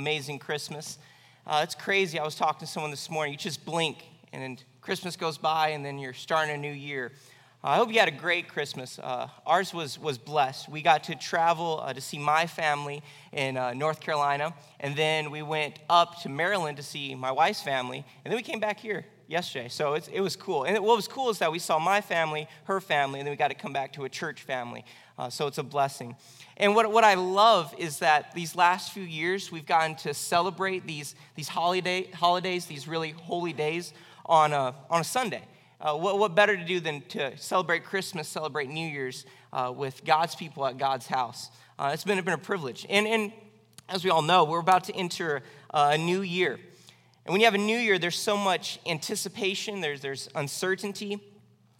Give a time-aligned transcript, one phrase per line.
[0.00, 0.96] amazing Christmas.
[1.46, 2.18] Uh, it's crazy.
[2.18, 3.34] I was talking to someone this morning.
[3.34, 3.98] You just blink,
[4.32, 7.12] and Christmas goes by, and then you're starting a new year.
[7.62, 8.98] Uh, I hope you had a great Christmas.
[8.98, 10.70] Uh, ours was, was blessed.
[10.70, 13.02] We got to travel uh, to see my family
[13.32, 17.60] in uh, North Carolina, and then we went up to Maryland to see my wife's
[17.60, 19.68] family, and then we came back here yesterday.
[19.68, 20.64] So it was cool.
[20.64, 23.36] And what was cool is that we saw my family, her family, and then we
[23.36, 24.84] got to come back to a church family.
[25.16, 26.16] Uh, so it's a blessing.
[26.56, 30.86] And what, what I love is that these last few years, we've gotten to celebrate
[30.86, 33.92] these, these holiday, holidays, these really holy days
[34.26, 35.42] on a, on a Sunday.
[35.80, 40.04] Uh, what, what, better to do than to celebrate Christmas, celebrate New Year's uh, with
[40.04, 41.50] God's people at God's house?
[41.78, 42.84] Uh, it's been, been a privilege.
[42.90, 43.32] And, and
[43.88, 46.58] as we all know, we're about to enter a new year.
[47.24, 51.18] And when you have a new year, there's so much anticipation, there's, there's uncertainty.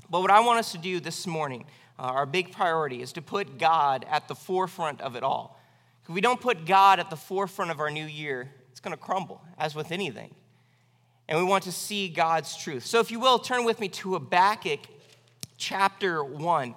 [0.09, 1.65] But what I want us to do this morning,
[1.98, 5.61] uh, our big priority, is to put God at the forefront of it all.
[6.03, 9.03] If we don't put God at the forefront of our new year, it's going to
[9.03, 10.34] crumble, as with anything
[11.31, 12.84] and we want to see God's truth.
[12.84, 14.81] So, if you will, turn with me to Habakkuk
[15.57, 16.75] chapter 1.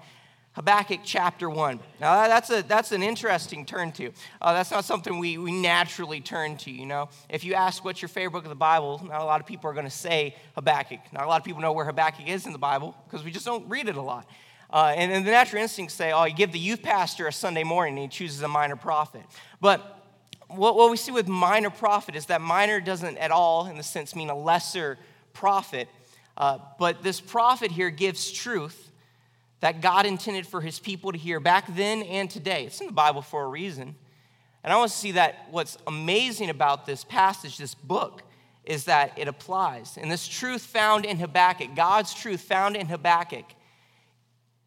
[0.53, 1.79] Habakkuk chapter 1.
[1.99, 4.11] Now, that's, a, that's an interesting turn to.
[4.39, 7.09] Uh, that's not something we, we naturally turn to, you know.
[7.27, 9.71] If you ask what's your favorite book of the Bible, not a lot of people
[9.71, 10.99] are going to say Habakkuk.
[11.11, 13.45] Not a lot of people know where Habakkuk is in the Bible because we just
[13.45, 14.27] don't read it a lot.
[14.69, 17.63] Uh, and, and the natural instincts say, oh, you give the youth pastor a Sunday
[17.63, 19.23] morning and he chooses a minor prophet.
[19.59, 20.03] But
[20.49, 23.83] what, what we see with minor prophet is that minor doesn't at all, in the
[23.83, 24.99] sense, mean a lesser
[25.33, 25.87] prophet.
[26.37, 28.91] Uh, but this prophet here gives truth
[29.63, 32.65] that God intended for his people to hear back then and today.
[32.65, 33.95] It's in the Bible for a reason.
[34.61, 38.23] And I want to see that what's amazing about this passage, this book,
[38.65, 39.95] is that it applies.
[39.95, 43.45] And this truth found in Habakkuk, God's truth found in Habakkuk,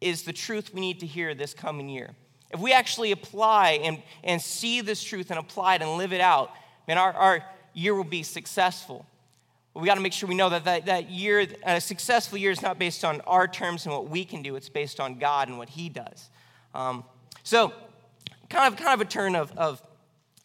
[0.01, 2.15] is the truth we need to hear this coming year.
[2.49, 6.21] If we actually apply and, and see this truth and apply it and live it
[6.21, 6.49] out,
[6.87, 7.43] man, our, our
[7.75, 9.05] year will be successful.
[9.77, 12.61] We got to make sure we know that, that that year, a successful year, is
[12.61, 14.55] not based on our terms and what we can do.
[14.55, 16.29] It's based on God and what He does.
[16.73, 17.03] Um,
[17.43, 17.71] so,
[18.49, 19.81] kind of, kind of a turn of, of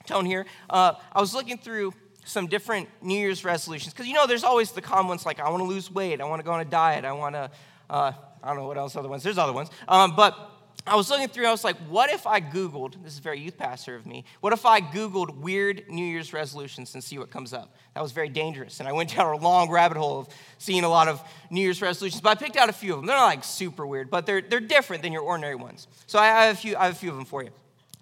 [0.06, 0.44] tone here.
[0.68, 1.94] Uh, I was looking through
[2.24, 5.48] some different New Year's resolutions because you know there's always the common ones like I
[5.48, 7.50] want to lose weight, I want to go on a diet, I want to,
[7.90, 9.22] uh, I don't know what else other ones.
[9.22, 10.51] There's other ones, um, but
[10.84, 13.56] I was looking through, I was like, what if I Googled, this is very youth
[13.56, 17.52] pastor of me, what if I Googled weird New Year's resolutions and see what comes
[17.52, 17.76] up?
[17.94, 18.80] That was very dangerous.
[18.80, 20.28] And I went down a long rabbit hole of
[20.58, 23.06] seeing a lot of New Year's resolutions, but I picked out a few of them.
[23.06, 25.86] They're not like super weird, but they're, they're different than your ordinary ones.
[26.06, 27.50] So I have a few, I have a few of them for you.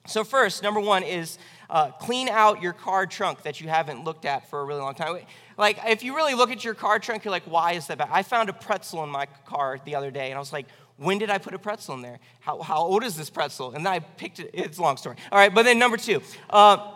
[0.07, 1.39] So, first, number one is
[1.71, 4.95] uh, clean out your car trunk that you haven't looked at for a really long
[4.95, 5.21] time.
[5.57, 8.09] Like, if you really look at your car trunk, you're like, why is that bad?
[8.11, 10.67] I found a pretzel in my car the other day, and I was like,
[10.97, 12.19] when did I put a pretzel in there?
[12.41, 13.73] How, how old is this pretzel?
[13.73, 14.51] And then I picked it.
[14.53, 15.17] It's a long story.
[15.31, 16.21] All right, but then number two,
[16.51, 16.93] uh,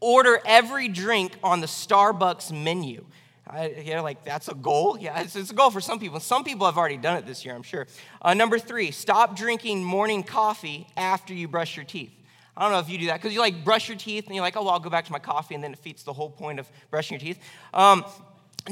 [0.00, 3.04] order every drink on the Starbucks menu.
[3.50, 4.98] I, you like that's a goal.
[5.00, 6.20] Yeah, it's, it's, a goal for some people.
[6.20, 7.86] Some people have already done it this year, I'm sure.
[8.20, 12.12] Uh, number three, stop drinking morning coffee after you brush your teeth.
[12.58, 14.42] I don't know if you do that because you like brush your teeth and you're
[14.42, 16.28] like, oh, well, I'll go back to my coffee, and then it defeats the whole
[16.28, 17.40] point of brushing your teeth.
[17.72, 18.04] Um,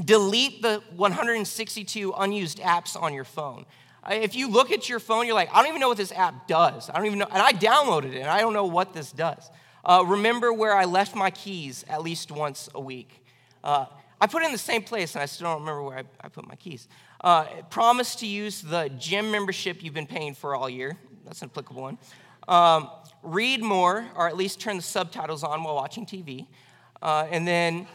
[0.05, 3.65] delete the 162 unused apps on your phone.
[4.11, 6.49] If you look at your phone, you're like, I don't even know what this app
[6.49, 6.91] does.
[6.91, 7.29] I don't even know.
[7.31, 9.49] And I downloaded it, and I don't know what this does.
[9.85, 13.25] Uh, remember where I left my keys at least once a week.
[13.63, 13.87] Uh,
[14.21, 16.29] I put it in the same place, and I still don't remember where I, I
[16.29, 16.89] put my keys.
[17.21, 20.97] Uh, promise to use the gym membership you've been paying for all year.
[21.25, 21.99] That's an applicable one.
[22.49, 22.91] Um,
[23.27, 26.47] read more, or at least turn the subtitles on while watching TV.
[27.03, 27.87] Uh, and then,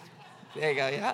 [0.56, 1.14] there you go, yeah.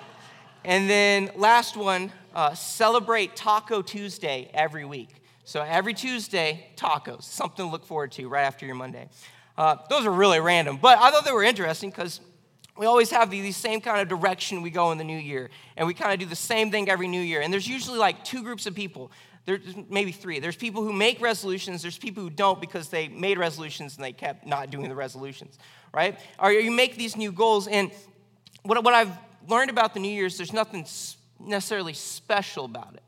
[0.64, 5.22] And then last one, uh, celebrate Taco Tuesday every week.
[5.44, 9.08] So every Tuesday, tacos, something to look forward to right after your Monday.
[9.56, 12.20] Uh, those are really random, but I thought they were interesting because
[12.76, 15.86] we always have these same kind of direction we go in the new year, and
[15.86, 17.40] we kind of do the same thing every new year.
[17.40, 19.10] And there's usually like two groups of people.
[19.48, 20.40] There's maybe three.
[20.40, 21.80] There's people who make resolutions.
[21.80, 25.58] There's people who don't because they made resolutions and they kept not doing the resolutions,
[25.94, 26.20] right?
[26.38, 27.90] Or you make these new goals, and
[28.62, 29.16] what, what I've
[29.48, 30.84] learned about the New Year's, there's nothing
[31.40, 33.02] necessarily special about it.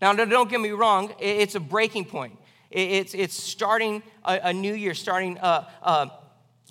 [0.00, 2.38] Now, don't get me wrong, it's a breaking point.
[2.70, 6.10] It's, it's starting a, a new year, starting a, a,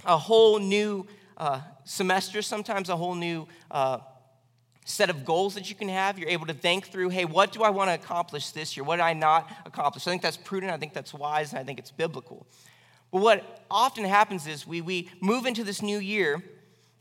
[0.03, 1.06] a whole new
[1.38, 4.00] uh, semester, sometimes a whole new uh,
[4.85, 6.17] set of goals that you can have.
[6.17, 8.83] You're able to think through, hey, what do I want to accomplish this year?
[8.83, 10.07] What did I not accomplish?
[10.07, 12.45] I think that's prudent, I think that's wise, and I think it's biblical.
[13.11, 16.41] But what often happens is we, we move into this new year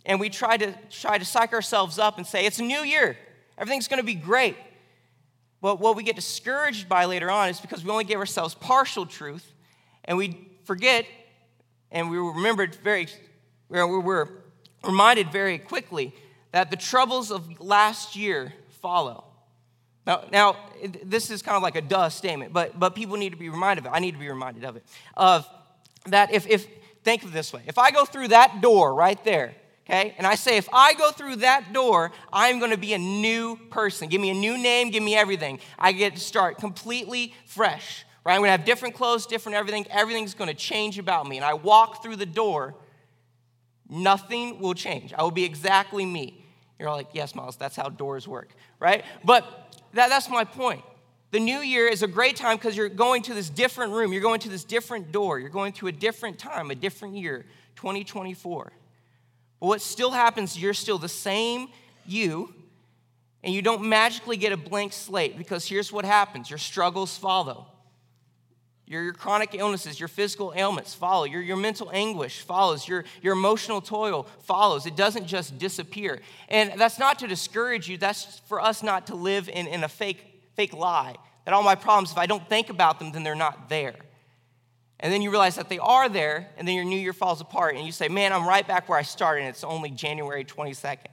[0.06, 3.16] and we try to try to psych ourselves up and say, it's a new year.
[3.58, 4.56] Everything's going to be great.
[5.60, 9.06] But what we get discouraged by later on is because we only give ourselves partial
[9.06, 9.52] truth
[10.04, 11.06] and we forget
[11.90, 13.08] and we remembered very,
[13.68, 14.28] we're, we're
[14.82, 16.14] reminded very quickly
[16.54, 19.24] that the troubles of last year follow.
[20.06, 20.56] Now, now
[21.02, 23.84] this is kind of like a duh statement, but, but people need to be reminded
[23.84, 23.96] of it.
[23.96, 24.84] I need to be reminded of it.
[25.16, 25.48] Of
[26.06, 26.64] that if, if,
[27.02, 30.28] think of it this way if I go through that door right there, okay, and
[30.28, 34.08] I say, if I go through that door, I'm to be a new person.
[34.08, 35.58] Give me a new name, give me everything.
[35.76, 38.34] I get to start completely fresh, right?
[38.34, 39.88] I'm to have different clothes, different everything.
[39.90, 41.34] Everything's to change about me.
[41.34, 42.76] And I walk through the door,
[43.88, 45.12] nothing will change.
[45.12, 46.42] I will be exactly me.
[46.78, 48.50] You're all like, yes, Miles, that's how doors work,
[48.80, 49.04] right?
[49.24, 49.44] But
[49.92, 50.82] that, that's my point.
[51.30, 54.22] The new year is a great time because you're going to this different room, you're
[54.22, 57.44] going to this different door, you're going to a different time, a different year,
[57.76, 58.72] 2024.
[59.60, 61.68] But what still happens, you're still the same
[62.06, 62.54] you,
[63.42, 67.66] and you don't magically get a blank slate because here's what happens your struggles follow.
[68.86, 71.24] Your, your chronic illnesses, your physical ailments follow.
[71.24, 72.86] Your, your mental anguish follows.
[72.86, 74.84] Your, your emotional toil follows.
[74.84, 76.20] It doesn't just disappear.
[76.48, 79.88] And that's not to discourage you, that's for us not to live in, in a
[79.88, 81.16] fake, fake lie.
[81.44, 83.96] That all my problems, if I don't think about them, then they're not there.
[85.00, 87.76] And then you realize that they are there, and then your new year falls apart,
[87.76, 91.08] and you say, Man, I'm right back where I started, and it's only January 22nd.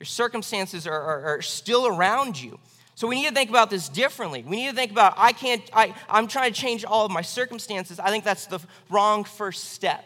[0.00, 2.58] Your circumstances are, are, are still around you.
[2.94, 4.44] So we need to think about this differently.
[4.46, 7.22] We need to think about I can't, I, I'm trying to change all of my
[7.22, 7.98] circumstances.
[7.98, 8.60] I think that's the
[8.90, 10.04] wrong first step.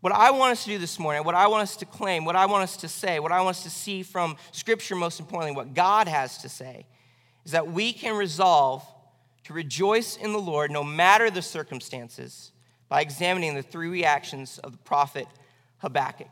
[0.00, 2.36] What I want us to do this morning, what I want us to claim, what
[2.36, 5.56] I want us to say, what I want us to see from Scripture, most importantly,
[5.56, 6.86] what God has to say,
[7.44, 8.86] is that we can resolve
[9.44, 12.52] to rejoice in the Lord no matter the circumstances
[12.88, 15.26] by examining the three reactions of the prophet
[15.78, 16.28] Habakkuk.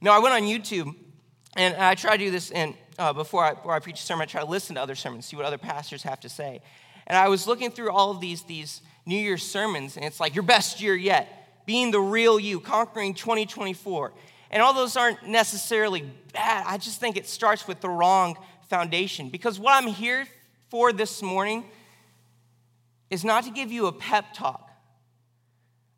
[0.00, 0.94] Now, I went on YouTube
[1.56, 4.22] and I try to do this in uh, before, I, before I preach a sermon,
[4.22, 6.60] I try to listen to other sermons, see what other pastors have to say.
[7.06, 10.34] And I was looking through all of these, these New Year's sermons, and it's like
[10.34, 14.12] your best year yet, being the real you, conquering 2024.
[14.50, 16.64] And all those aren't necessarily bad.
[16.66, 18.36] I just think it starts with the wrong
[18.68, 19.28] foundation.
[19.28, 20.26] Because what I'm here
[20.68, 21.64] for this morning
[23.10, 24.65] is not to give you a pep talk.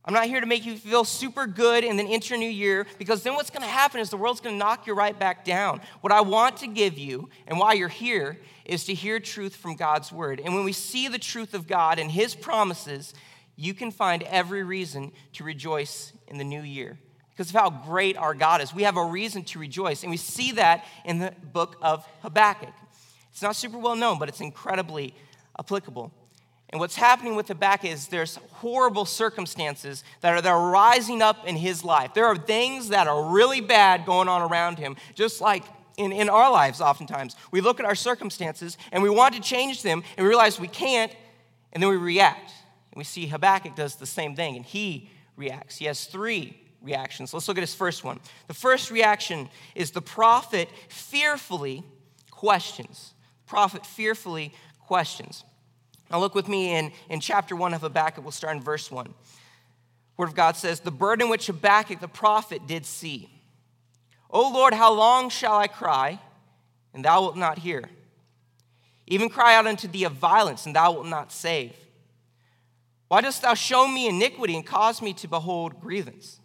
[0.05, 2.87] I'm not here to make you feel super good and then enter a new year
[2.99, 5.45] because then what's going to happen is the world's going to knock you right back
[5.45, 5.81] down.
[6.01, 9.77] What I want to give you and why you're here is to hear truth from
[9.77, 10.41] God's word.
[10.43, 13.13] And when we see the truth of God and his promises,
[13.57, 16.99] you can find every reason to rejoice in the new year
[17.31, 18.73] because of how great our God is.
[18.75, 22.73] We have a reason to rejoice, and we see that in the book of Habakkuk.
[23.31, 25.15] It's not super well known, but it's incredibly
[25.59, 26.13] applicable.
[26.71, 31.47] And what's happening with Habakkuk is there's horrible circumstances that are, that are rising up
[31.47, 32.13] in his life.
[32.13, 35.65] There are things that are really bad going on around him, just like
[35.97, 37.37] in, in our lives, oftentimes.
[37.51, 40.69] We look at our circumstances and we want to change them, and we realize we
[40.69, 41.15] can't,
[41.73, 42.53] and then we react.
[42.93, 45.77] And we see Habakkuk does the same thing, and he reacts.
[45.77, 47.33] He has three reactions.
[47.33, 48.21] Let's look at his first one.
[48.47, 51.83] The first reaction is the prophet fearfully
[52.31, 53.15] questions.
[53.47, 55.45] The prophet fearfully questions.
[56.11, 58.25] Now, look with me in, in chapter 1 of Habakkuk.
[58.25, 59.13] We'll start in verse 1.
[60.17, 63.31] Word of God says, The burden which Habakkuk the prophet did see.
[64.31, 66.19] O Lord, how long shall I cry,
[66.95, 67.89] and thou wilt not hear?
[69.07, 71.75] Even cry out unto thee of violence, and thou wilt not save.
[73.09, 76.41] Why dost thou show me iniquity and cause me to behold grievance?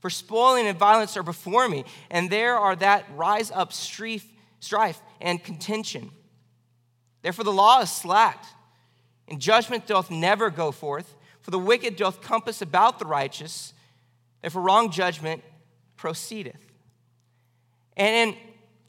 [0.00, 4.26] For spoiling and violence are before me, and there are that rise up strife,
[4.60, 6.10] strife and contention.
[7.22, 8.46] Therefore the law is slacked
[9.30, 13.72] and judgment doth never go forth, for the wicked doth compass about the righteous,
[14.42, 15.42] therefore wrong judgment
[15.96, 16.60] proceedeth.
[17.96, 18.34] And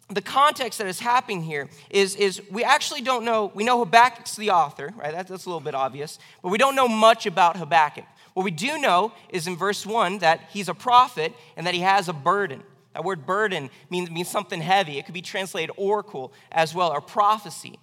[0.09, 3.79] in the context that is happening here is, is we actually don't know, we know
[3.79, 5.11] Habakkuk's the author, right?
[5.11, 8.05] That, that's a little bit obvious, but we don't know much about Habakkuk.
[8.33, 11.81] What we do know is in verse 1 that he's a prophet and that he
[11.81, 12.63] has a burden.
[12.93, 14.97] That word burden means, means something heavy.
[14.97, 17.79] It could be translated oracle as well, or prophecy.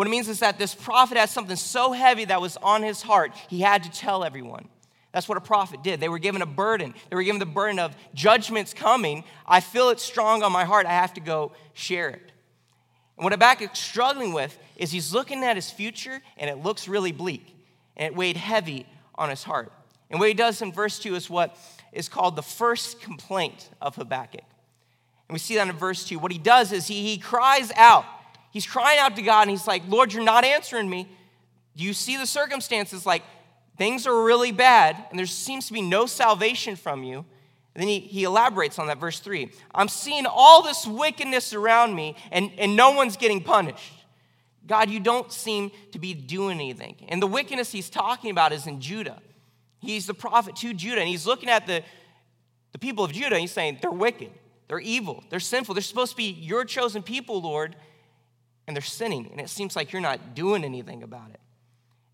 [0.00, 3.02] What it means is that this prophet had something so heavy that was on his
[3.02, 4.66] heart, he had to tell everyone.
[5.12, 6.00] That's what a prophet did.
[6.00, 6.94] They were given a burden.
[7.10, 9.24] They were given the burden of judgment's coming.
[9.46, 10.86] I feel it strong on my heart.
[10.86, 12.32] I have to go share it.
[13.18, 17.12] And what Habakkuk's struggling with is he's looking at his future and it looks really
[17.12, 17.54] bleak
[17.94, 19.70] and it weighed heavy on his heart.
[20.08, 21.58] And what he does in verse 2 is what
[21.92, 24.44] is called the first complaint of Habakkuk.
[25.28, 26.18] And we see that in verse 2.
[26.18, 28.06] What he does is he, he cries out
[28.50, 31.08] He's crying out to God and he's like, Lord, you're not answering me.
[31.76, 33.06] Do you see the circumstances?
[33.06, 33.22] Like,
[33.76, 37.24] things are really bad and there seems to be no salvation from you.
[37.74, 39.50] And then he, he elaborates on that, verse 3.
[39.74, 43.92] I'm seeing all this wickedness around me and, and no one's getting punished.
[44.66, 46.96] God, you don't seem to be doing anything.
[47.08, 49.20] And the wickedness he's talking about is in Judah.
[49.80, 51.82] He's the prophet to Judah, and he's looking at the
[52.72, 53.38] the people of Judah.
[53.38, 54.30] He's saying they're wicked,
[54.68, 55.74] they're evil, they're sinful.
[55.74, 57.76] They're supposed to be your chosen people, Lord,
[58.70, 59.28] and they're sinning.
[59.32, 61.40] And it seems like you're not doing anything about it.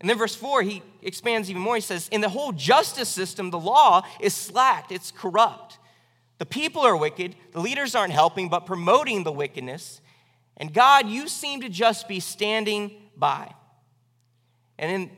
[0.01, 1.75] And then verse 4, he expands even more.
[1.75, 5.77] He says, In the whole justice system, the law is slacked, it's corrupt.
[6.39, 10.01] The people are wicked, the leaders aren't helping, but promoting the wickedness.
[10.57, 13.53] And God, you seem to just be standing by.
[14.79, 15.11] And in,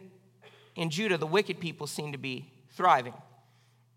[0.75, 3.13] in Judah, the wicked people seem to be thriving.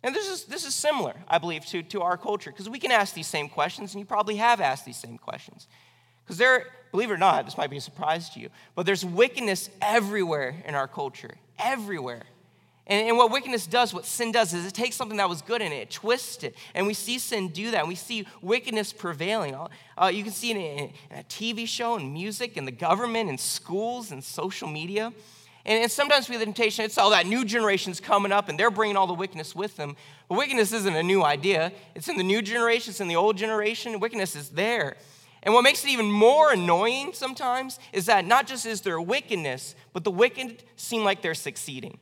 [0.05, 2.93] And this is, this is similar, I believe, to, to our culture, because we can
[2.93, 5.67] ask these same questions, and you probably have asked these same questions.
[6.25, 9.05] Because there, believe it or not, this might be a surprise to you, but there's
[9.05, 12.23] wickedness everywhere in our culture, everywhere.
[12.87, 15.63] And, and, what wickedness does, what sin does, is it takes something that was good
[15.63, 16.57] and it twists it.
[16.75, 17.81] And we see sin do that.
[17.81, 19.55] And we see wickedness prevailing.
[19.97, 23.29] Uh, you can see it in, in, a TV show, and music, and the government,
[23.29, 25.13] and schools, and social media.
[25.65, 28.59] And, and sometimes we have the temptation, it's all that new generation's coming up and
[28.59, 29.97] they're bringing all the wickedness with them.
[30.29, 31.73] But wickedness isn't a new idea.
[31.95, 34.01] It's in the new generation, it's in the old generation.
[34.01, 34.97] Wickedness is there.
[35.43, 39.75] And what makes it even more annoying sometimes is that not just is there wickedness,
[39.93, 41.99] but the wicked seem like they're succeeding.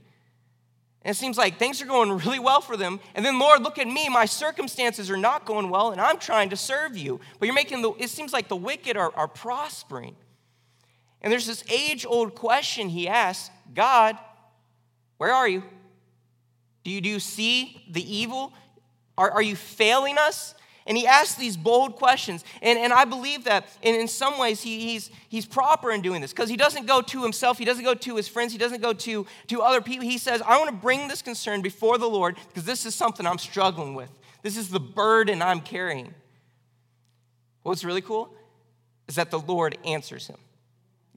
[1.03, 3.01] And it seems like things are going really well for them.
[3.15, 4.11] And then, Lord, look at me.
[4.11, 7.21] My circumstances are not going well, and I'm trying to serve you.
[7.39, 10.15] But you're making the, it seems like the wicked are, are prospering.
[11.23, 14.19] And there's this age old question he asks God,
[15.17, 15.63] where are you?
[16.85, 18.53] Do you, do you see the evil?
[19.17, 20.55] Are, are you failing us?
[20.87, 22.45] And he asks these bold questions.
[22.63, 26.21] And, and I believe that in, in some ways he, he's, he's proper in doing
[26.21, 28.81] this because he doesn't go to himself, he doesn't go to his friends, he doesn't
[28.81, 30.07] go to, to other people.
[30.07, 33.27] He says, I want to bring this concern before the Lord because this is something
[33.27, 34.11] I'm struggling with.
[34.43, 36.15] This is the burden I'm carrying.
[37.63, 38.35] What's really cool
[39.07, 40.39] is that the Lord answers him.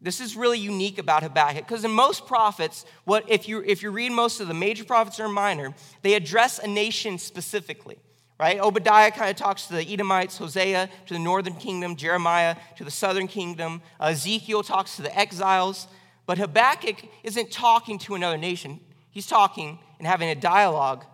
[0.01, 3.89] This is really unique about Habakkuk because in most prophets, what if you if you
[3.89, 7.97] read most of the major prophets or minor, they address a nation specifically,
[8.43, 8.59] right?
[8.59, 12.91] Obadiah kind of talks to the Edomites, Hosea to the northern kingdom, Jeremiah to the
[12.91, 15.87] southern kingdom, Ezekiel talks to the exiles,
[16.25, 18.81] but Habakkuk isn't talking to another nation.
[19.11, 21.05] He's talking and having a dialogue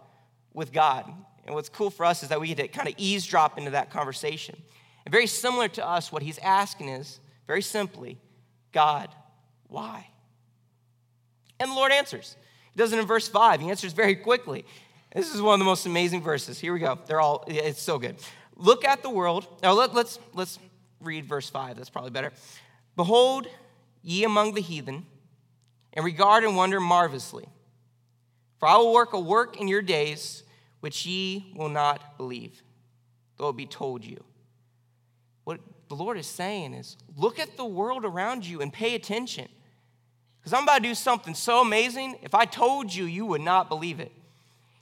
[0.56, 1.06] with God.
[1.46, 3.92] And what's cool for us is that we get to kind of eavesdrop into that
[3.92, 4.60] conversation.
[5.06, 8.18] And very similar to us, what he's asking is very simply,
[8.72, 9.10] God,
[9.68, 10.08] why?
[11.60, 12.38] And the Lord answers.
[12.72, 13.62] He does it in verse 5.
[13.62, 14.66] He answers very quickly.
[15.14, 16.60] This is one of the most amazing verses.
[16.60, 17.00] Here we go.
[17.08, 18.18] They're all, it's so good.
[18.56, 19.48] Look at the world.
[19.64, 20.60] Now let, let's, let's
[21.02, 21.78] read verse 5.
[21.78, 22.32] That's probably better.
[22.96, 23.48] Behold,
[24.04, 25.06] ye among the heathen,
[25.94, 27.48] and regard and wonder marvelously.
[28.60, 30.44] For I will work a work in your days
[30.82, 32.62] which ye will not believe,
[33.38, 34.24] though it be told you.
[35.44, 39.48] What the Lord is saying is look at the world around you and pay attention.
[40.40, 43.68] Because I'm about to do something so amazing, if I told you, you would not
[43.68, 44.12] believe it.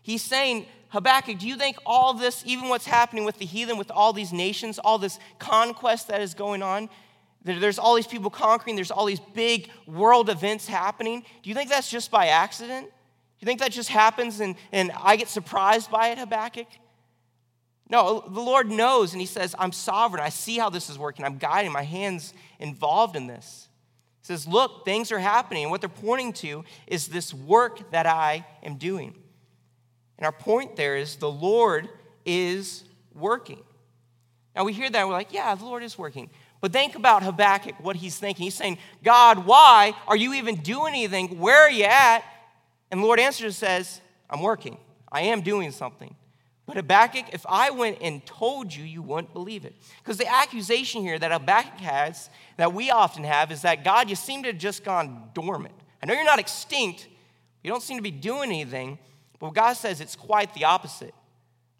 [0.08, 3.92] He's saying, Habakkuk, do you think all this, even what's happening with the heathen, with
[3.92, 6.90] all these nations, all this conquest that is going on,
[7.44, 11.70] there's all these people conquering, there's all these big world events happening, do you think
[11.70, 12.86] that's just by accident?
[12.88, 12.94] Do
[13.42, 16.68] you think that just happens and, and I get surprised by it, Habakkuk?
[17.90, 20.24] No, the Lord knows, and He says, I'm sovereign.
[20.24, 21.26] I see how this is working.
[21.26, 23.68] I'm guiding, my hands involved in this.
[24.22, 25.64] He says, Look, things are happening.
[25.64, 29.14] And what they're pointing to is this work that I am doing.
[30.18, 31.90] And our point there is the Lord
[32.26, 32.84] is
[33.14, 33.62] working.
[34.56, 36.30] Now we hear that we're like, yeah, the Lord is working.
[36.60, 38.46] But think about Habakkuk, what he's thinking.
[38.46, 41.40] He's saying, God, why are you even doing anything?
[41.40, 42.24] Where are you at?
[42.90, 44.78] And the Lord answers and says, I'm working.
[45.12, 46.16] I am doing something.
[46.66, 49.74] But Habakkuk, if I went and told you, you wouldn't believe it.
[50.00, 54.18] Because the accusation here that Habakkuk has, that we often have, is that God, you
[54.18, 55.76] seem to have just gone dormant.
[56.04, 57.08] I know you're not extinct,
[57.64, 59.00] you don't seem to be doing anything,
[59.39, 61.13] but God says it's quite the opposite.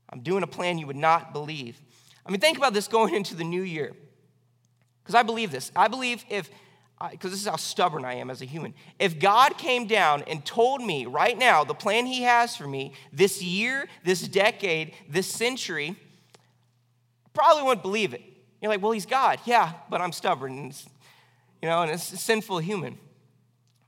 [0.09, 1.81] I'm doing a plan you would not believe.
[2.25, 3.93] I mean, think about this going into the new year.
[5.03, 5.71] Because I believe this.
[5.75, 6.49] I believe if
[7.11, 8.73] because this is how stubborn I am as a human.
[8.97, 12.93] If God came down and told me right now the plan He has for me
[13.13, 18.21] this year, this decade, this century, I probably wouldn't believe it.
[18.61, 19.39] You're like, well, He's God.
[19.45, 20.83] Yeah, but I'm stubborn, and
[21.61, 22.97] you know, and a sinful human.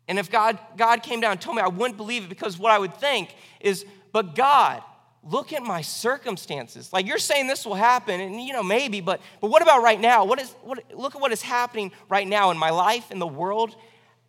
[0.10, 2.72] And if God, God came down and told me, I wouldn't believe it because what
[2.72, 4.82] I would think is, but God,
[5.24, 6.92] look at my circumstances.
[6.92, 10.02] Like you're saying this will happen, and you know, maybe, but but what about right
[10.02, 10.26] now?
[10.26, 13.28] What is what look at what is happening right now in my life, in the
[13.28, 13.76] world.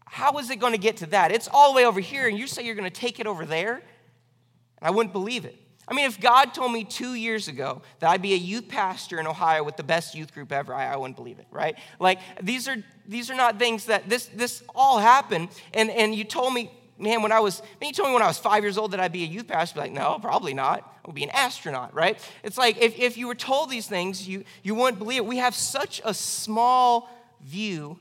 [0.04, 1.32] How is it going to get to that?
[1.32, 3.46] It's all the way over here, and you say you're going to take it over
[3.46, 3.74] there?
[3.74, 5.56] And I wouldn't believe it.
[5.90, 9.18] I mean, if God told me two years ago that I'd be a youth pastor
[9.18, 11.76] in Ohio with the best youth group ever, I, I wouldn't believe it, right?
[11.98, 12.76] Like these are
[13.08, 16.70] these are not things that this this all happened, and, and you told me
[17.00, 19.00] man, when I was, man, you told me when I was five years old that
[19.00, 19.80] I'd be a youth pastor.
[19.80, 20.80] I'd be like, no, probably not.
[20.80, 22.18] I would be an astronaut, right?
[22.44, 25.26] It's like if, if you were told these things, you, you wouldn't believe it.
[25.26, 27.08] We have such a small
[27.40, 27.98] view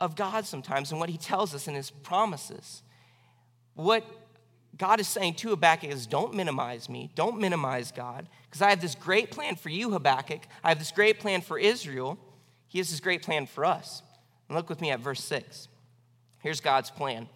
[0.00, 2.82] of God sometimes and what he tells us in his promises.
[3.74, 4.04] What
[4.76, 8.80] God is saying to Habakkuk is don't minimize me, don't minimize God, because I have
[8.80, 10.42] this great plan for you, Habakkuk.
[10.62, 12.18] I have this great plan for Israel.
[12.66, 14.02] He has this great plan for us.
[14.48, 15.68] And look with me at verse 6.
[16.40, 17.28] Here's God's plan.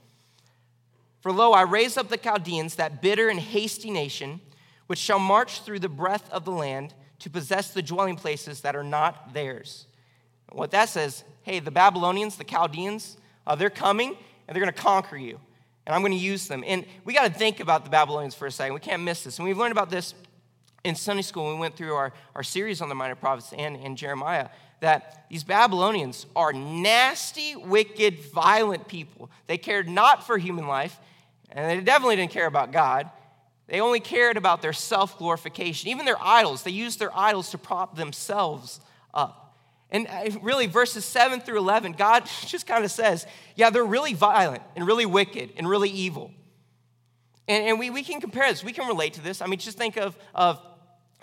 [1.21, 4.41] For lo, I raise up the Chaldeans, that bitter and hasty nation,
[4.87, 8.77] which shall march through the breadth of the land to possess the dwelling places that
[8.77, 9.87] are not theirs.
[10.51, 13.17] What that says, hey, the Babylonians, the Chaldeans,
[13.47, 14.17] uh, they're coming
[14.47, 15.41] and they're going to conquer you.
[15.89, 16.63] And I'm going to use them.
[16.67, 18.75] And we got to think about the Babylonians for a second.
[18.75, 19.39] We can't miss this.
[19.39, 20.15] And we've learned about this
[20.85, 23.97] in Sunday school we went through our, our series on the minor prophets and, and
[23.97, 29.31] Jeremiah that these Babylonians are nasty, wicked, violent people.
[29.47, 31.01] They cared not for human life,
[31.51, 33.11] and they definitely didn't care about God.
[33.67, 35.89] They only cared about their self glorification.
[35.89, 38.81] Even their idols, they used their idols to prop themselves
[39.15, 39.48] up.
[39.91, 43.27] And uh, really, verses 7 through 11, God just kind of says,
[43.57, 46.33] yeah, they're really violent and really wicked and really evil.
[47.47, 49.41] And, and we, we can compare this, we can relate to this.
[49.41, 50.61] I mean, just think of, of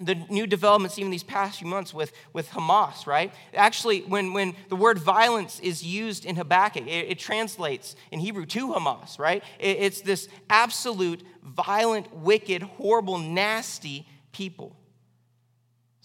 [0.01, 3.31] the new developments even these past few months with, with Hamas, right?
[3.53, 8.45] Actually, when, when the word violence is used in Habakkuk, it, it translates in Hebrew
[8.47, 9.43] to Hamas, right?
[9.59, 14.75] It, it's this absolute, violent, wicked, horrible, nasty people.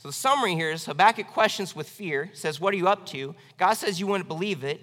[0.01, 3.35] So the summary here is Habakkuk questions with fear, says, What are you up to?
[3.59, 4.81] God says you wouldn't believe it.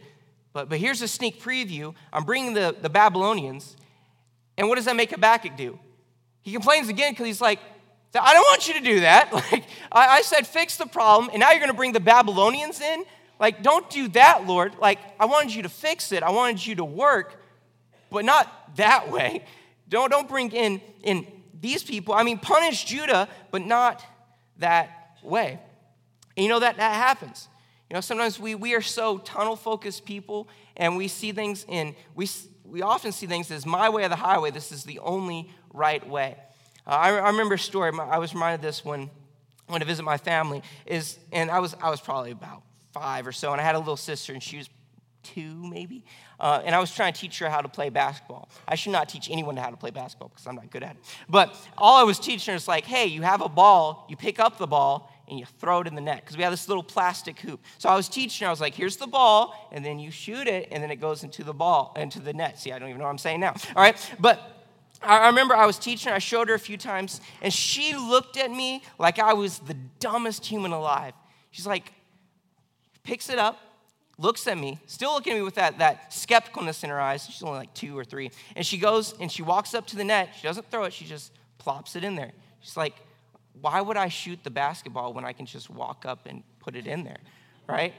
[0.53, 1.95] But, but here's a sneak preview.
[2.13, 3.75] I'm bringing the, the Babylonians.
[4.59, 5.79] And what does that make Habakkuk do?
[6.43, 7.59] He complains again because he's like,
[8.13, 9.33] I don't want you to do that.
[9.51, 12.79] Like, I, I said, fix the problem, and now you're going to bring the Babylonians
[12.79, 13.03] in?
[13.39, 14.73] Like, don't do that, Lord.
[14.79, 16.21] Like, I wanted you to fix it.
[16.21, 17.41] I wanted you to work,
[18.11, 19.45] but not that way.
[19.89, 21.25] Don't, don't bring in, in
[21.59, 22.13] these people.
[22.13, 24.03] I mean, punish Judah, but not
[24.59, 25.59] that way.
[26.35, 27.47] And you know that that happens.
[27.89, 31.95] You know, sometimes we, we are so tunnel focused people and we see things in,
[32.15, 32.27] we,
[32.65, 34.51] we often see things as my way or the highway.
[34.51, 36.35] This is the only right way.
[36.85, 37.91] Uh, I, I, remember a story.
[37.97, 39.09] I was reminded this when
[39.67, 40.63] I went to visit my family.
[40.85, 42.61] Is and I was I was probably about
[42.93, 44.69] five or so, and I had a little sister, and she was
[45.33, 46.03] two maybe,
[46.39, 48.49] uh, and I was trying to teach her how to play basketball.
[48.67, 51.03] I should not teach anyone how to play basketball because I'm not good at it.
[51.27, 54.39] But all I was teaching her is like, hey, you have a ball, you pick
[54.39, 56.83] up the ball, and you throw it in the net because we have this little
[56.83, 57.59] plastic hoop.
[57.79, 60.47] So I was teaching her, I was like, here's the ball, and then you shoot
[60.47, 62.57] it, and then it goes into the ball, into the net.
[62.59, 63.53] See, I don't even know what I'm saying now.
[63.75, 64.39] All right, but
[65.01, 68.49] I remember I was teaching, I showed her a few times, and she looked at
[68.49, 71.13] me like I was the dumbest human alive.
[71.51, 71.91] She's like,
[73.03, 73.59] picks it up,
[74.17, 77.25] looks at me, still looking at me with that, that skepticalness in her eyes.
[77.25, 78.31] She's only like two or three.
[78.55, 80.29] And she goes and she walks up to the net.
[80.39, 82.31] She doesn't throw it, she just plops it in there.
[82.61, 82.95] She's like,
[83.61, 86.87] why would I shoot the basketball when I can just walk up and put it
[86.87, 87.19] in there,
[87.67, 87.93] right?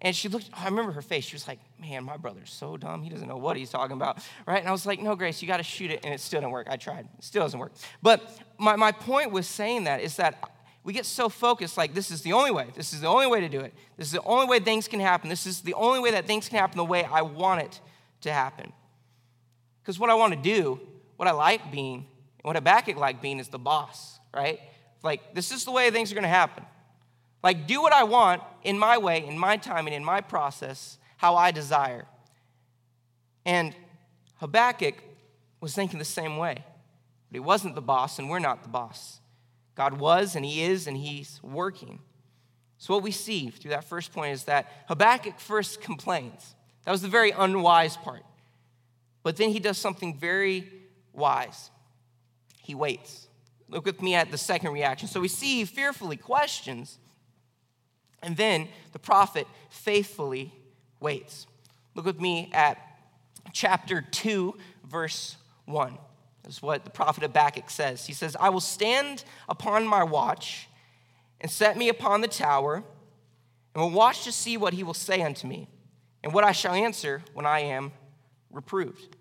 [0.00, 1.24] And she looked, I remember her face.
[1.24, 3.02] She was like, Man, my brother's so dumb.
[3.02, 4.18] He doesn't know what he's talking about.
[4.46, 4.60] Right?
[4.60, 6.00] And I was like, No, Grace, you got to shoot it.
[6.04, 6.68] And it still didn't work.
[6.70, 7.08] I tried.
[7.18, 7.72] It still doesn't work.
[8.00, 10.38] But my, my point with saying that is that
[10.88, 12.68] we get so focused like, this is the only way.
[12.74, 13.74] This is the only way to do it.
[13.98, 15.28] This is the only way things can happen.
[15.28, 17.78] This is the only way that things can happen the way I want it
[18.22, 18.72] to happen.
[19.82, 20.80] Because what I want to do,
[21.18, 22.06] what I like being,
[22.40, 24.60] what Habakkuk like being is the boss, right?
[25.02, 26.64] Like, this is the way things are going to happen.
[27.42, 30.96] Like, do what I want in my way, in my time and in my process,
[31.18, 32.06] how I desire.
[33.44, 33.74] And
[34.36, 34.94] Habakkuk
[35.60, 36.64] was thinking the same way.
[37.30, 39.20] But he wasn't the boss, and we're not the boss.
[39.78, 42.00] God was, and he is, and he's working.
[42.78, 46.56] So, what we see through that first point is that Habakkuk first complains.
[46.84, 48.24] That was the very unwise part.
[49.22, 50.68] But then he does something very
[51.12, 51.70] wise.
[52.60, 53.28] He waits.
[53.68, 55.06] Look with me at the second reaction.
[55.06, 56.98] So we see fearfully questions,
[58.20, 60.52] and then the prophet faithfully
[60.98, 61.46] waits.
[61.94, 62.78] Look with me at
[63.52, 65.36] chapter 2, verse
[65.66, 65.98] 1.
[66.44, 68.06] This is what the prophet Habakkuk says.
[68.06, 70.68] He says, I will stand upon my watch
[71.40, 72.82] and set me upon the tower,
[73.74, 75.68] and will watch to see what he will say unto me,
[76.24, 77.92] and what I shall answer when I am
[78.50, 79.16] reproved.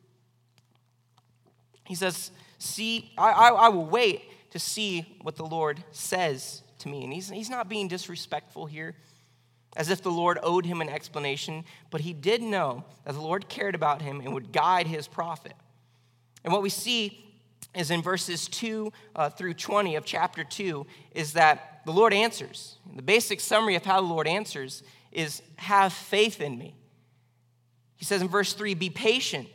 [1.86, 6.90] He says, See, I, I, I will wait to see what the Lord says to
[6.90, 7.04] me.
[7.04, 8.96] And he's, he's not being disrespectful here,
[9.76, 13.48] as if the Lord owed him an explanation, but he did know that the Lord
[13.48, 15.54] cared about him and would guide his prophet.
[16.48, 17.26] And what we see
[17.76, 22.78] is in verses 2 uh, through 20 of chapter 2 is that the Lord answers.
[22.96, 24.82] The basic summary of how the Lord answers
[25.12, 26.74] is have faith in me.
[27.98, 29.50] He says in verse 3 be patient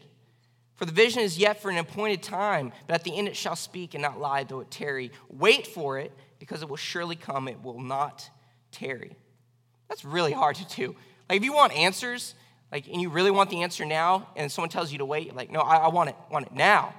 [0.75, 3.57] For the vision is yet for an appointed time, but at the end it shall
[3.57, 5.13] speak and not lie, though it tarry.
[5.31, 8.29] Wait for it, because it will surely come, it will not
[8.71, 9.17] tarry.
[9.89, 10.95] That's really hard to do.
[11.31, 12.35] Like, if you want answers,
[12.73, 15.51] like, and you really want the answer now, and someone tells you to wait, like,
[15.51, 16.95] no, I, I want it, want it now.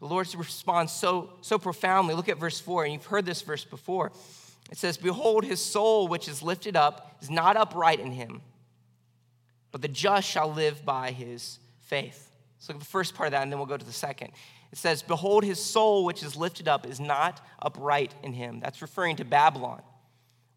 [0.00, 2.14] The Lord responds so, so profoundly.
[2.14, 4.12] Look at verse 4, and you've heard this verse before.
[4.70, 8.42] It says, Behold, his soul which is lifted up is not upright in him,
[9.72, 12.30] but the just shall live by his faith.
[12.58, 14.32] So look at the first part of that, and then we'll go to the second.
[14.72, 18.60] It says, Behold, his soul which is lifted up is not upright in him.
[18.60, 19.80] That's referring to Babylon.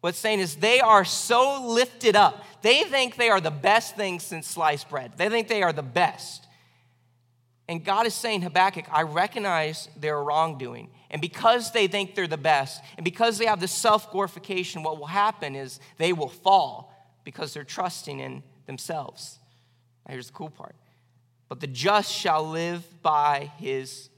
[0.00, 2.44] What's saying is they are so lifted up.
[2.62, 5.12] They think they are the best thing since sliced bread.
[5.16, 6.46] They think they are the best.
[7.68, 10.90] And God is saying, Habakkuk, I recognize their wrongdoing.
[11.10, 14.98] And because they think they're the best, and because they have this self glorification, what
[14.98, 16.92] will happen is they will fall
[17.24, 19.38] because they're trusting in themselves.
[20.06, 20.74] Now, here's the cool part
[21.50, 24.09] but the just shall live by his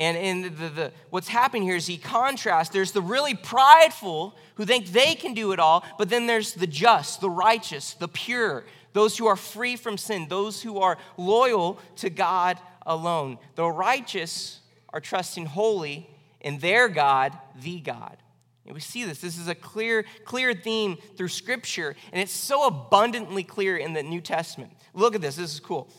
[0.00, 2.72] And the, the, the, what's happening here is he contrasts.
[2.72, 6.66] There's the really prideful who think they can do it all, but then there's the
[6.66, 11.78] just, the righteous, the pure, those who are free from sin, those who are loyal
[11.96, 13.36] to God alone.
[13.56, 16.08] The righteous are trusting wholly
[16.40, 18.16] in their God, the God.
[18.64, 19.20] And we see this.
[19.20, 24.02] This is a clear, clear theme through Scripture, and it's so abundantly clear in the
[24.02, 24.72] New Testament.
[24.94, 25.36] Look at this.
[25.36, 25.90] This is cool.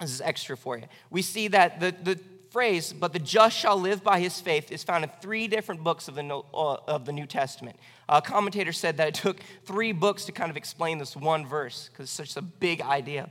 [0.00, 0.84] This is extra for you.
[1.10, 2.20] We see that the, the
[2.54, 6.06] phrase, but the just shall live by his faith, is found in three different books
[6.06, 7.76] of the, uh, of the New Testament.
[8.08, 11.88] A commentator said that it took three books to kind of explain this one verse
[11.90, 13.28] because it's such a big idea.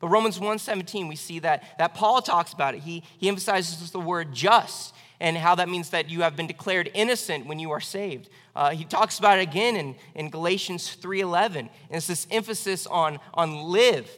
[0.00, 2.80] But Romans 1:17, we see that, that Paul talks about it.
[2.80, 6.90] He, he emphasizes the word just and how that means that you have been declared
[6.94, 8.28] innocent when you are saved.
[8.56, 11.56] Uh, he talks about it again in, in Galatians 3.11.
[11.56, 14.10] And it's this emphasis on, on live.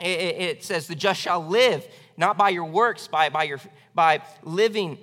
[0.00, 3.60] It, says, the just shall live, not by your works, by, by, your,
[3.94, 4.98] by living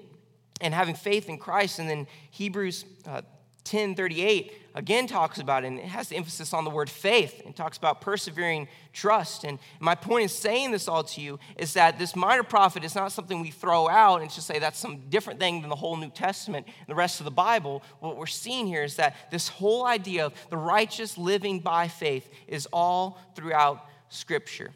[0.61, 1.79] and having faith in Christ.
[1.79, 3.21] And then Hebrews uh,
[3.63, 7.41] 10 38 again talks about it, and it has the emphasis on the word faith
[7.45, 9.43] and talks about persevering trust.
[9.43, 12.95] And my point in saying this all to you is that this minor prophet is
[12.95, 15.97] not something we throw out and just say that's some different thing than the whole
[15.97, 17.83] New Testament and the rest of the Bible.
[17.99, 22.29] What we're seeing here is that this whole idea of the righteous living by faith
[22.47, 24.71] is all throughout Scripture.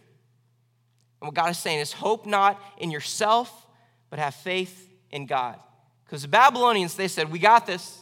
[1.21, 3.67] And what God is saying is hope not in yourself,
[4.12, 5.60] but have faith in God.
[6.06, 7.97] Because the Babylonians, they said, We got this.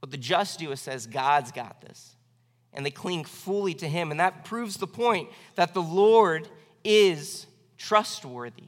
[0.00, 2.16] But the just do it says, God's got this.
[2.72, 4.10] And they cling fully to Him.
[4.10, 6.48] And that proves the point that the Lord
[6.82, 8.64] is trustworthy.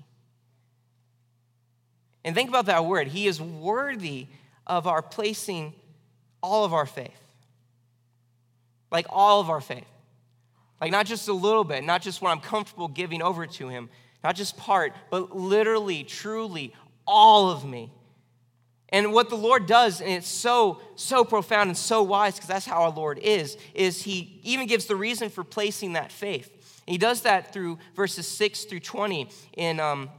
[2.22, 3.08] And think about that word.
[3.08, 4.26] He is worthy
[4.66, 5.74] of our placing
[6.42, 7.10] all of our faith.
[8.90, 9.86] Like all of our faith.
[10.82, 13.88] Like, not just a little bit, not just what I'm comfortable giving over to Him,
[14.22, 16.74] not just part, but literally, truly,
[17.06, 17.90] all of me.
[18.88, 22.66] And what the Lord does, and it's so, so profound and so wise, because that's
[22.66, 26.50] how our Lord is, is He even gives the reason for placing that faith.
[26.86, 30.10] And he does that through verses 6 through 20 in um,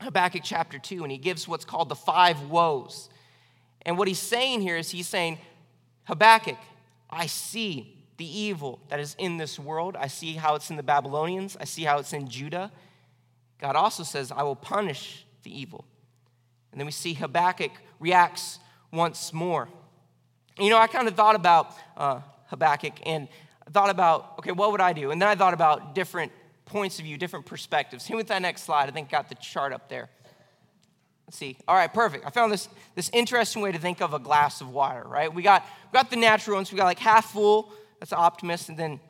[0.00, 3.08] Habakkuk chapter 2, and he gives what's called the five woes.
[3.82, 5.38] And what he's saying here is he's saying,
[6.04, 6.58] Habakkuk,
[7.08, 9.96] I see the evil that is in this world.
[9.98, 12.70] I see how it's in the Babylonians, I see how it's in Judah.
[13.60, 15.84] God also says, I will punish the evil.
[16.72, 18.58] And then we see Habakkuk reacts
[18.92, 19.68] once more.
[20.58, 23.28] You know, I kind of thought about uh, Habakkuk and
[23.72, 25.10] thought about, okay, what would I do?
[25.10, 26.32] And then I thought about different
[26.64, 28.06] points of view, different perspectives.
[28.06, 30.08] Here with that next slide, I think got the chart up there.
[31.26, 31.56] Let's see.
[31.68, 32.26] All right, perfect.
[32.26, 35.32] I found this, this interesting way to think of a glass of water, right?
[35.32, 36.72] We got, we got the natural ones.
[36.72, 38.68] We got like half full, that's optimist.
[38.68, 39.00] And then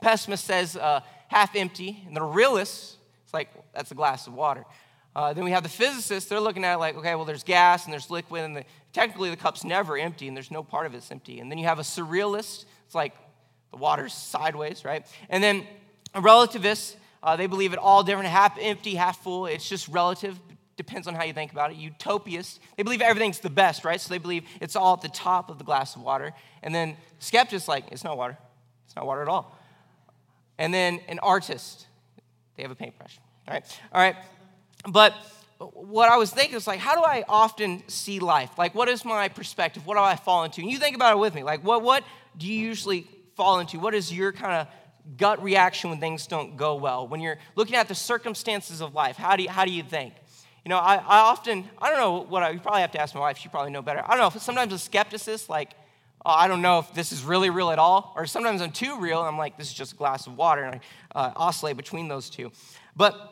[0.00, 2.02] pessimist says uh, half empty.
[2.06, 4.64] And the realist, it's like, that's a glass of water.
[5.14, 7.84] Uh, then we have the physicists, they're looking at it like, okay, well, there's gas
[7.84, 10.94] and there's liquid, and the, technically the cup's never empty, and there's no part of
[10.94, 11.38] it's empty.
[11.38, 13.14] And then you have a surrealist, it's like
[13.70, 15.06] the water's sideways, right?
[15.28, 15.66] And then
[16.14, 19.46] a relativist, uh, they believe it all different, half empty, half full.
[19.46, 20.40] It's just relative,
[20.76, 21.76] depends on how you think about it.
[21.76, 24.00] Utopists, they believe everything's the best, right?
[24.00, 26.32] So they believe it's all at the top of the glass of water.
[26.62, 28.38] And then skeptics, like, it's not water.
[28.86, 29.58] It's not water at all.
[30.58, 31.86] And then an artist,
[32.56, 33.18] they have a paintbrush.
[33.48, 34.16] All right, all right.
[34.88, 35.14] But
[35.58, 38.50] what I was thinking is like, how do I often see life?
[38.58, 39.86] Like, what is my perspective?
[39.86, 40.60] What do I fall into?
[40.60, 41.42] And you think about it with me.
[41.42, 42.04] Like, what, what
[42.36, 43.78] do you usually fall into?
[43.78, 44.68] What is your kind of
[45.16, 47.06] gut reaction when things don't go well?
[47.06, 50.14] When you're looking at the circumstances of life, how do you, how do you think?
[50.64, 53.14] You know, I, I often, I don't know what I, you probably have to ask
[53.14, 54.02] my wife, she probably know better.
[54.04, 55.72] I don't know, sometimes a skepticist, like,
[56.24, 59.00] oh, I don't know if this is really real at all, or sometimes I'm too
[59.00, 60.80] real, and I'm like, this is just a glass of water, and
[61.14, 62.52] I uh, oscillate between those two.
[62.94, 63.31] But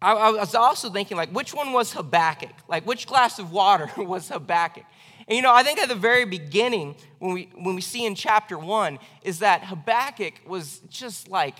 [0.00, 2.52] I, I was also thinking, like, which one was Habakkuk?
[2.68, 4.84] Like, which glass of water was Habakkuk?
[5.26, 8.14] And you know, I think at the very beginning, when we, when we see in
[8.14, 11.56] chapter one, is that Habakkuk was just like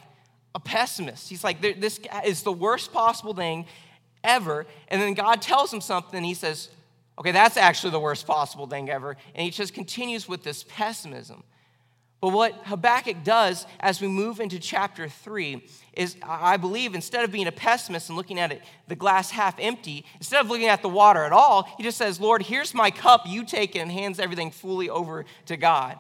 [0.55, 1.29] a pessimist.
[1.29, 3.67] He's like, this is the worst possible thing
[4.23, 4.67] ever.
[4.89, 6.69] And then God tells him something, he says,
[7.19, 9.17] okay, that's actually the worst possible thing ever.
[9.35, 11.43] And he just continues with this pessimism.
[12.25, 17.31] But what Habakkuk does as we move into chapter three is, I believe, instead of
[17.31, 20.81] being a pessimist and looking at it, the glass half empty, instead of looking at
[20.81, 23.93] the water at all, he just says, Lord, here's my cup, you take it, and
[23.93, 25.99] hands everything fully over to God.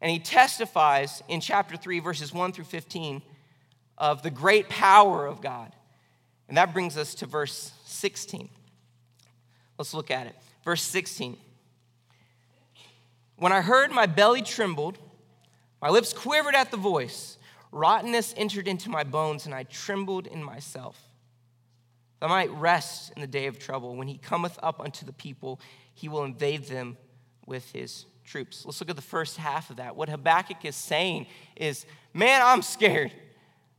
[0.00, 3.20] And he testifies in chapter 3, verses 1 through 15,
[3.98, 5.70] of the great power of God.
[6.48, 8.48] And that brings us to verse 16.
[9.76, 10.36] Let's look at it.
[10.64, 11.36] Verse 16.
[13.36, 14.96] When I heard, my belly trembled
[15.86, 17.38] my lips quivered at the voice.
[17.70, 21.00] Rottenness entered into my bones, and I trembled in myself.
[22.20, 23.94] I might rest in the day of trouble.
[23.94, 25.60] When he cometh up unto the people,
[25.94, 26.96] he will invade them
[27.46, 28.64] with his troops.
[28.66, 29.94] Let's look at the first half of that.
[29.94, 33.12] What Habakkuk is saying is, Man, I'm scared.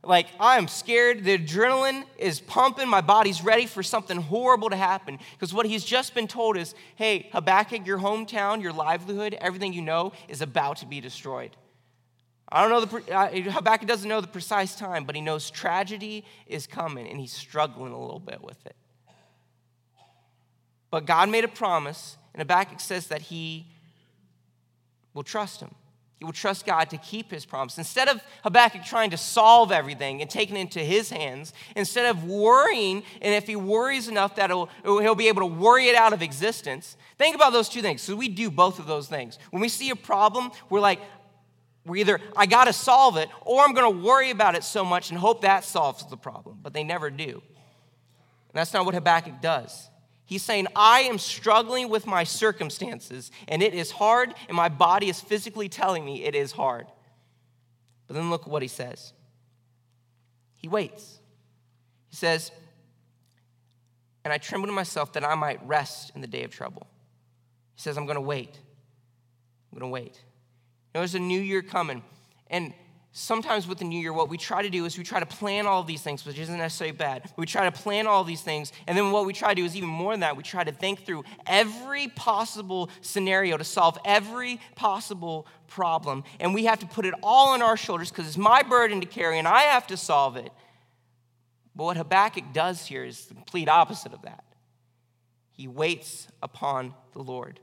[0.02, 1.24] Like, I'm scared.
[1.24, 2.88] The adrenaline is pumping.
[2.88, 5.18] My body's ready for something horrible to happen.
[5.32, 9.82] Because what he's just been told is, Hey, Habakkuk, your hometown, your livelihood, everything you
[9.82, 11.54] know is about to be destroyed.
[12.50, 16.24] I don't know the, uh, Habakkuk doesn't know the precise time, but he knows tragedy
[16.46, 18.74] is coming and he's struggling a little bit with it.
[20.90, 23.66] But God made a promise, and Habakkuk says that he
[25.12, 25.74] will trust him.
[26.18, 27.78] He will trust God to keep his promise.
[27.78, 32.24] Instead of Habakkuk trying to solve everything and taking it into his hands, instead of
[32.24, 36.12] worrying, and if he worries enough that he'll, he'll be able to worry it out
[36.12, 38.00] of existence, think about those two things.
[38.00, 39.38] So we do both of those things.
[39.50, 41.00] When we see a problem, we're like,
[41.88, 44.84] we're either, I got to solve it, or I'm going to worry about it so
[44.84, 46.58] much and hope that solves the problem.
[46.62, 47.32] But they never do.
[47.32, 49.88] And that's not what Habakkuk does.
[50.24, 55.08] He's saying, I am struggling with my circumstances, and it is hard, and my body
[55.08, 56.86] is physically telling me it is hard.
[58.06, 59.14] But then look at what he says.
[60.56, 61.18] He waits.
[62.10, 62.50] He says,
[64.24, 66.86] And I tremble in myself that I might rest in the day of trouble.
[67.74, 68.58] He says, I'm going to wait.
[69.72, 70.20] I'm going to wait.
[70.92, 72.02] There's a new year coming.
[72.48, 72.72] And
[73.12, 75.66] sometimes with the new year, what we try to do is we try to plan
[75.66, 77.30] all these things, which isn't necessarily bad.
[77.36, 78.72] We try to plan all these things.
[78.86, 80.36] And then what we try to do is even more than that.
[80.36, 86.24] We try to think through every possible scenario to solve every possible problem.
[86.40, 89.06] And we have to put it all on our shoulders because it's my burden to
[89.06, 90.50] carry and I have to solve it.
[91.74, 94.44] But what Habakkuk does here is the complete opposite of that.
[95.52, 97.60] He waits upon the Lord.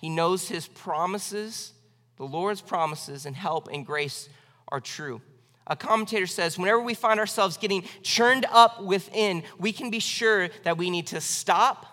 [0.00, 1.72] He knows his promises,
[2.16, 4.30] the Lord's promises, and help and grace
[4.68, 5.20] are true.
[5.66, 10.48] A commentator says, whenever we find ourselves getting churned up within, we can be sure
[10.64, 11.86] that we need to stop,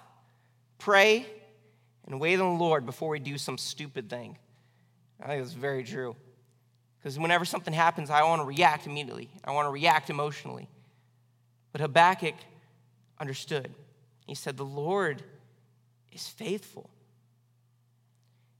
[0.78, 1.26] pray,
[2.06, 4.38] and wait on the Lord before we do some stupid thing.
[5.22, 6.16] I think that's very true.
[6.98, 10.70] Because whenever something happens, I want to react immediately, I want to react emotionally.
[11.74, 12.36] But Habakkuk
[13.20, 13.74] understood.
[14.26, 15.24] He said, The Lord
[16.12, 16.90] is faithful.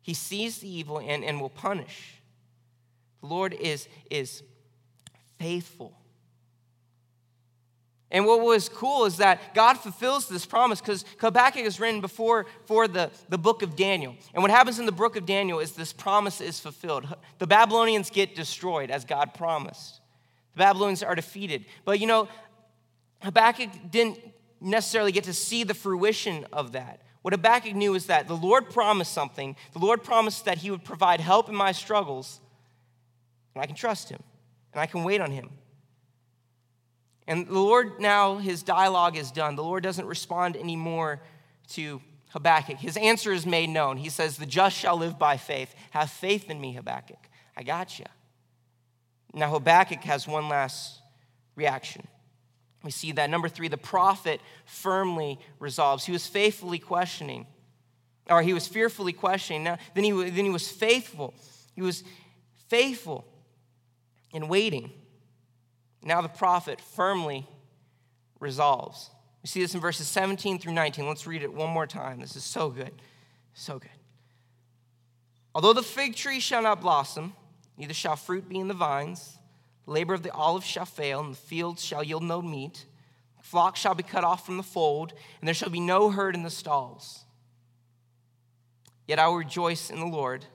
[0.08, 2.14] He sees the evil and, and will punish.
[3.20, 4.42] The Lord is, is
[5.38, 5.98] faithful.
[8.10, 12.46] And what was cool is that God fulfills this promise because Habakkuk is written before
[12.68, 14.16] for the, the book of Daniel.
[14.34, 17.14] And what happens in the book of Daniel is this promise is fulfilled.
[17.40, 20.00] The Babylonians get destroyed as God promised.
[20.54, 21.66] The Babylonians are defeated.
[21.84, 22.30] But you know,
[23.24, 24.20] Habakkuk didn't
[24.62, 27.02] necessarily get to see the fruition of that.
[27.28, 29.58] What Habakkuk knew is that the Lord promised something.
[29.74, 32.40] The Lord promised that he would provide help in my struggles,
[33.54, 34.24] and I can trust him,
[34.72, 35.50] and I can wait on him.
[37.28, 39.58] And the Lord now, his dialogue is done.
[39.58, 41.22] The Lord doesn't respond anymore
[41.72, 42.78] to Habakkuk.
[42.78, 43.98] His answer is made known.
[43.98, 45.76] He says, The just shall live by faith.
[45.90, 47.28] Have faith in me, Habakkuk.
[47.58, 48.06] I got you.
[49.34, 51.02] Now, Habakkuk has one last
[51.58, 52.08] reaction.
[52.84, 53.30] We see that.
[53.30, 56.06] Number three, the prophet firmly resolves.
[56.06, 57.48] He was faithfully questioning,
[58.30, 59.64] or he was fearfully questioning.
[59.64, 61.34] Now, then, he, then he was faithful.
[61.76, 62.04] He was
[62.68, 63.26] faithful
[64.32, 64.92] in waiting.
[66.04, 67.48] Now the prophet firmly
[68.40, 69.10] resolves.
[69.42, 71.08] We see this in verses 17 through 19.
[71.08, 72.20] Let's read it one more time.
[72.20, 72.92] This is so good.
[73.54, 73.90] So good.
[75.56, 77.34] Although the fig tree shall not blossom,
[77.78, 79.37] neither shall fruit be in the vines,
[79.88, 82.86] labor of the olive shall fail, and the fields shall yield no meat.
[83.42, 86.44] Flocks shall be cut off from the fold, and there shall be no herd in
[86.44, 87.24] the stalls.
[89.08, 90.46] Yet I will rejoice in the Lord.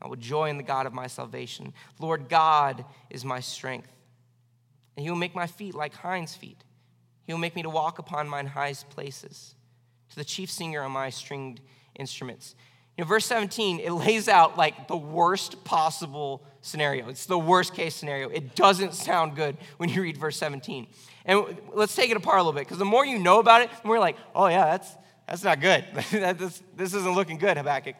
[0.00, 1.74] I will joy in the God of my salvation.
[2.00, 3.90] Lord God is my strength.
[4.96, 6.64] And he will make my feet like hinds' feet.
[7.24, 9.54] He will make me to walk upon mine highest places.
[10.10, 11.60] To the chief singer on my stringed
[11.94, 12.54] instruments.
[12.96, 17.08] You know, verse 17, it lays out like the worst possible scenario.
[17.08, 18.28] It's the worst case scenario.
[18.28, 20.86] It doesn't sound good when you read verse 17.
[21.24, 23.70] And let's take it apart a little bit, because the more you know about it,
[23.70, 24.94] the more you're like, oh, yeah, that's,
[25.26, 25.84] that's not good.
[26.10, 27.96] this, this isn't looking good, Habakkuk.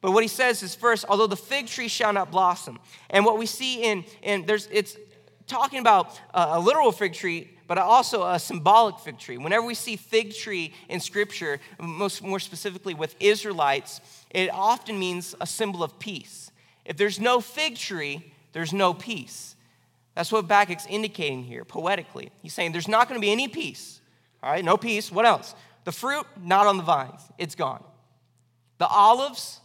[0.00, 2.78] But what he says is first, although the fig tree shall not blossom.
[3.08, 4.96] And what we see in, in there's, it's
[5.46, 9.38] talking about a literal fig tree, but also a symbolic fig tree.
[9.38, 14.00] Whenever we see fig tree in scripture, most more specifically with Israelites,
[14.30, 16.50] it often means a symbol of peace.
[16.84, 19.56] If there's no fig tree, there's no peace.
[20.14, 22.30] That's what Habakkuk's indicating here poetically.
[22.42, 24.00] He's saying there's not going to be any peace.
[24.42, 25.10] All right, no peace.
[25.10, 25.54] What else?
[25.84, 27.82] The fruit, not on the vines, it's gone.
[28.78, 29.60] The olives,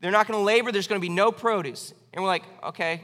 [0.00, 1.92] they're not going to labor, there's going to be no produce.
[2.12, 3.02] And we're like, okay,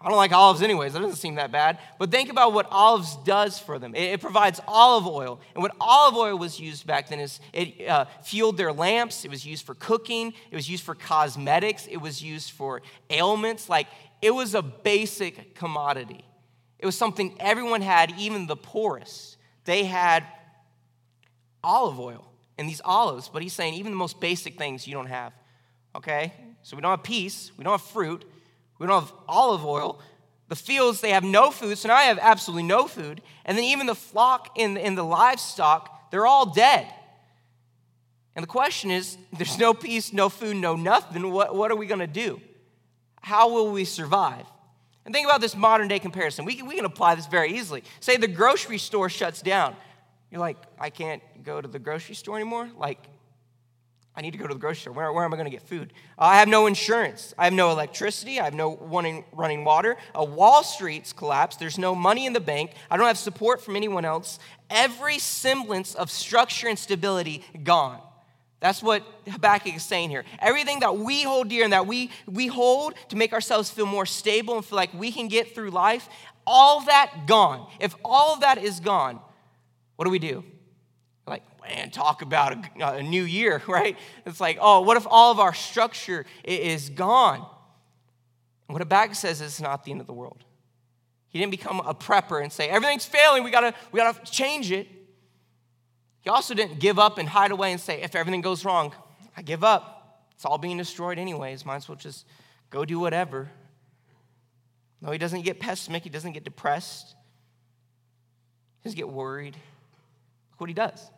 [0.00, 1.78] I don't like olives anyways, that doesn't seem that bad.
[1.98, 3.94] But think about what olives does for them.
[3.94, 5.40] It, it provides olive oil.
[5.54, 9.30] And what olive oil was used back then is it uh, fueled their lamps, it
[9.30, 13.68] was used for cooking, it was used for cosmetics, it was used for ailments.
[13.68, 13.86] Like,
[14.20, 16.24] it was a basic commodity.
[16.78, 19.38] It was something everyone had, even the poorest.
[19.64, 20.24] They had
[21.64, 25.06] olive oil and these olives, but he's saying even the most basic things you don't
[25.06, 25.32] have.
[25.94, 26.32] Okay?
[26.62, 28.24] So we don't have peace, we don't have fruit,
[28.78, 30.00] we don't have olive oil.
[30.48, 33.20] The fields, they have no food, so now I have absolutely no food.
[33.44, 36.86] And then even the flock and, and the livestock, they're all dead.
[38.36, 41.32] And the question is there's no peace, no food, no nothing.
[41.32, 42.40] What, what are we going to do?
[43.20, 44.46] How will we survive?
[45.04, 46.44] And think about this modern day comparison.
[46.44, 47.84] We we can apply this very easily.
[48.00, 49.76] Say the grocery store shuts down.
[50.30, 52.68] You're like, I can't go to the grocery store anymore?
[52.76, 52.98] Like,
[54.16, 54.94] I need to go to the grocery store.
[54.94, 55.92] Where, where am I going to get food?
[56.18, 57.34] I have no insurance.
[57.36, 58.40] I have no electricity.
[58.40, 59.98] I have no running, water.
[60.18, 61.58] Uh, Wall Street's collapsed.
[61.58, 62.70] There's no money in the bank.
[62.90, 64.38] I don't have support from anyone else.
[64.70, 68.00] Every semblance of structure and stability gone.
[68.58, 70.24] That's what Habakkuk is saying here.
[70.38, 74.06] Everything that we hold dear and that we, we hold to make ourselves feel more
[74.06, 76.08] stable and feel like we can get through life,
[76.46, 77.70] all that gone.
[77.80, 79.20] If all of that is gone,
[79.96, 80.42] what do we do?
[81.26, 83.96] Like, man, talk about a, uh, a new year, right?
[84.24, 87.46] It's like, oh, what if all of our structure is gone?
[88.66, 90.44] What Habakkuk says is not the end of the world.
[91.28, 94.88] He didn't become a prepper and say, everything's failing, we gotta, we gotta change it.
[96.20, 98.92] He also didn't give up and hide away and say, if everything goes wrong,
[99.36, 100.24] I give up.
[100.34, 101.64] It's all being destroyed anyways.
[101.64, 102.26] Might as well just
[102.70, 103.50] go do whatever.
[105.00, 106.04] No, he doesn't get pessimistic.
[106.04, 107.14] He doesn't get depressed.
[108.80, 109.56] He doesn't get worried.
[110.56, 111.10] Look what he does.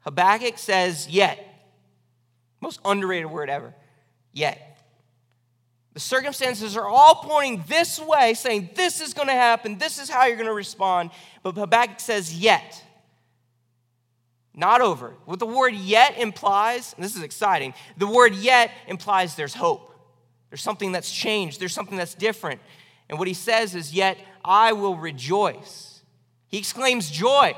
[0.00, 1.38] Habakkuk says, yet.
[2.62, 3.74] Most underrated word ever.
[4.32, 4.80] Yet.
[5.92, 10.08] The circumstances are all pointing this way, saying this is going to happen, this is
[10.08, 11.10] how you're going to respond.
[11.42, 12.82] But Habakkuk says, yet.
[14.54, 15.14] Not over.
[15.26, 19.90] What the word yet implies, and this is exciting, the word yet implies there's hope.
[20.48, 22.62] There's something that's changed, there's something that's different.
[23.10, 26.02] And what he says is, Yet I will rejoice.
[26.48, 27.54] He exclaims joy.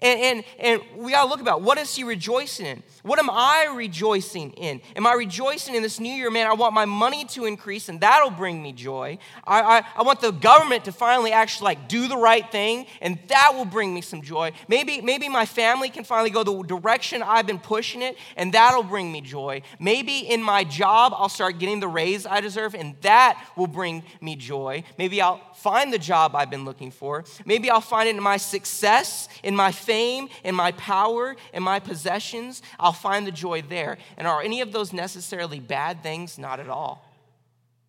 [0.00, 2.82] And, and, and we got to look about what is he rejoicing in?
[3.02, 4.80] What am I rejoicing in?
[4.96, 6.30] Am I rejoicing in this new year?
[6.30, 9.18] Man, I want my money to increase and that'll bring me joy.
[9.44, 13.18] I, I, I want the government to finally actually like do the right thing and
[13.28, 14.52] that will bring me some joy.
[14.68, 18.82] Maybe, maybe my family can finally go the direction I've been pushing it and that'll
[18.82, 19.62] bring me joy.
[19.78, 24.02] Maybe in my job I'll start getting the raise I deserve and that will bring
[24.20, 24.82] me joy.
[24.98, 27.24] Maybe I'll find the job I've been looking for.
[27.46, 31.80] Maybe I'll find it in my success, in my fame, in my power, in my
[31.80, 32.60] possessions.
[32.78, 33.96] I'll find the joy there.
[34.18, 36.38] And are any of those necessarily bad things?
[36.38, 37.10] Not at all.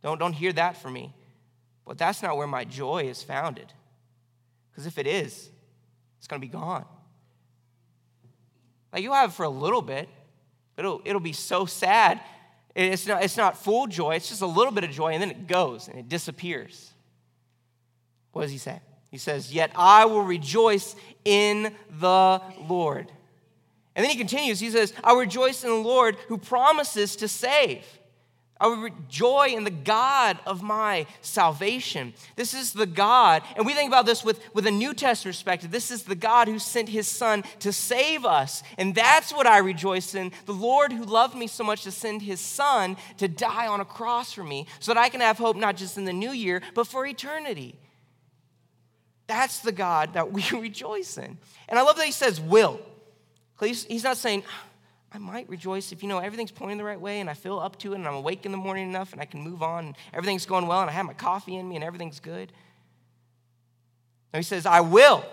[0.01, 1.13] Don't, don't hear that from me.
[1.85, 3.73] But that's not where my joy is founded.
[4.71, 5.49] Because if it is,
[6.17, 6.85] it's going to be gone.
[8.93, 10.07] Like you'll have it for a little bit,
[10.77, 12.21] but it'll, it'll be so sad.
[12.73, 15.31] It's not, it's not full joy, it's just a little bit of joy, and then
[15.31, 16.93] it goes and it disappears.
[18.35, 18.81] What does he say?
[19.11, 23.09] He says, Yet I will rejoice in the Lord.
[23.95, 27.85] And then he continues, he says, I rejoice in the Lord who promises to save.
[28.59, 32.13] I will joy in the God of my salvation.
[32.35, 35.71] This is the God, and we think about this with, with a New Testament perspective.
[35.71, 38.63] This is the God who sent his Son to save us.
[38.77, 40.33] And that's what I rejoice in.
[40.45, 43.85] The Lord who loved me so much to send his Son to die on a
[43.85, 46.61] cross for me so that I can have hope not just in the new year,
[46.73, 47.79] but for eternity.
[49.27, 51.37] That's the God that we rejoice in.
[51.67, 52.79] And I love that he says will.
[53.59, 54.43] He's, not saying,
[55.11, 57.79] I might rejoice if, you know, everything's pointing the right way and I feel up
[57.79, 59.95] to it and I'm awake in the morning enough and I can move on and
[60.13, 62.51] everything's going well and I have my coffee in me and everything's good.
[64.33, 65.25] No, he says, I will.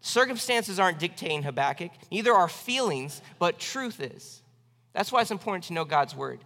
[0.00, 4.42] Circumstances aren't dictating Habakkuk, neither are feelings, but truth is.
[4.92, 6.44] That's why it's important to know God's word.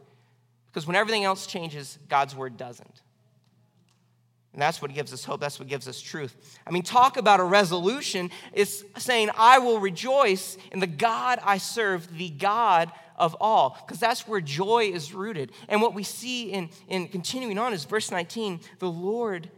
[0.66, 3.01] Because when everything else changes, God's word doesn't.
[4.52, 5.40] And that's what gives us hope.
[5.40, 6.36] That's what gives us truth.
[6.66, 8.30] I mean, talk about a resolution.
[8.52, 13.98] It's saying, I will rejoice in the God I serve, the God of all, because
[13.98, 15.52] that's where joy is rooted.
[15.68, 19.50] And what we see in, in continuing on is verse 19 the Lord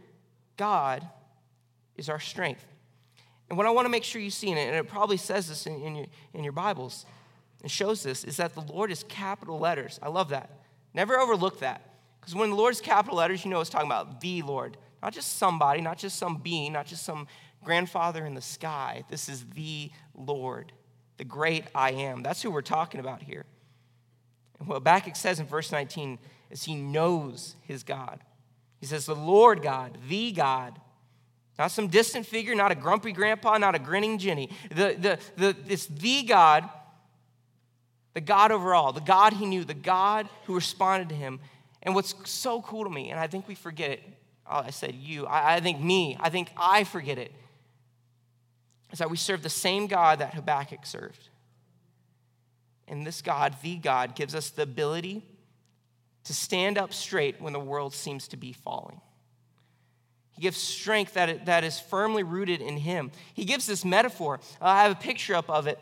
[0.55, 1.05] God
[1.97, 2.65] is our strength.
[3.49, 5.49] And what I want to make sure you see in it, and it probably says
[5.49, 7.05] this in, in, your, in your Bibles,
[7.61, 9.99] and shows this, is that the Lord is capital letters.
[10.01, 10.49] I love that.
[10.93, 11.94] Never overlook that.
[12.25, 14.77] Because when the Lord is capital letters, you know it's talking about the Lord.
[15.03, 17.27] Not just somebody, not just some being, not just some
[17.63, 19.03] grandfather in the sky.
[19.11, 20.71] This is the Lord,
[21.17, 22.23] the great I am.
[22.23, 23.45] That's who we're talking about here.
[24.57, 26.17] And what Habakkuk says in verse 19
[26.49, 28.21] is he knows his God.
[28.79, 30.81] He says, The Lord God, the God,
[31.59, 34.49] not some distant figure, not a grumpy grandpa, not a grinning Jenny.
[34.69, 36.67] The, the, the, it's the God,
[38.15, 41.39] the God over all, the God he knew, the God who responded to him.
[41.85, 44.03] And what's so cool to me, and I think we forget it,
[44.47, 45.25] Oh, I said you.
[45.25, 46.17] I, I think me.
[46.19, 47.31] I think I forget it.
[48.91, 51.29] Is that we serve the same God that Habakkuk served.
[52.87, 55.23] And this God, the God, gives us the ability
[56.25, 59.01] to stand up straight when the world seems to be falling.
[60.31, 63.11] He gives strength that, that is firmly rooted in Him.
[63.33, 64.39] He gives this metaphor.
[64.61, 65.79] Uh, I have a picture up of it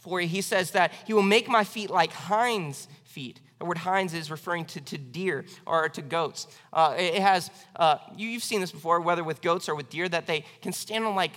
[0.00, 0.28] for you.
[0.28, 3.40] He says that He will make my feet like hinds' feet.
[3.58, 6.46] The word hinds is referring to, to deer or to goats.
[6.72, 10.08] Uh, it has, uh, you, you've seen this before, whether with goats or with deer,
[10.08, 11.32] that they can stand on like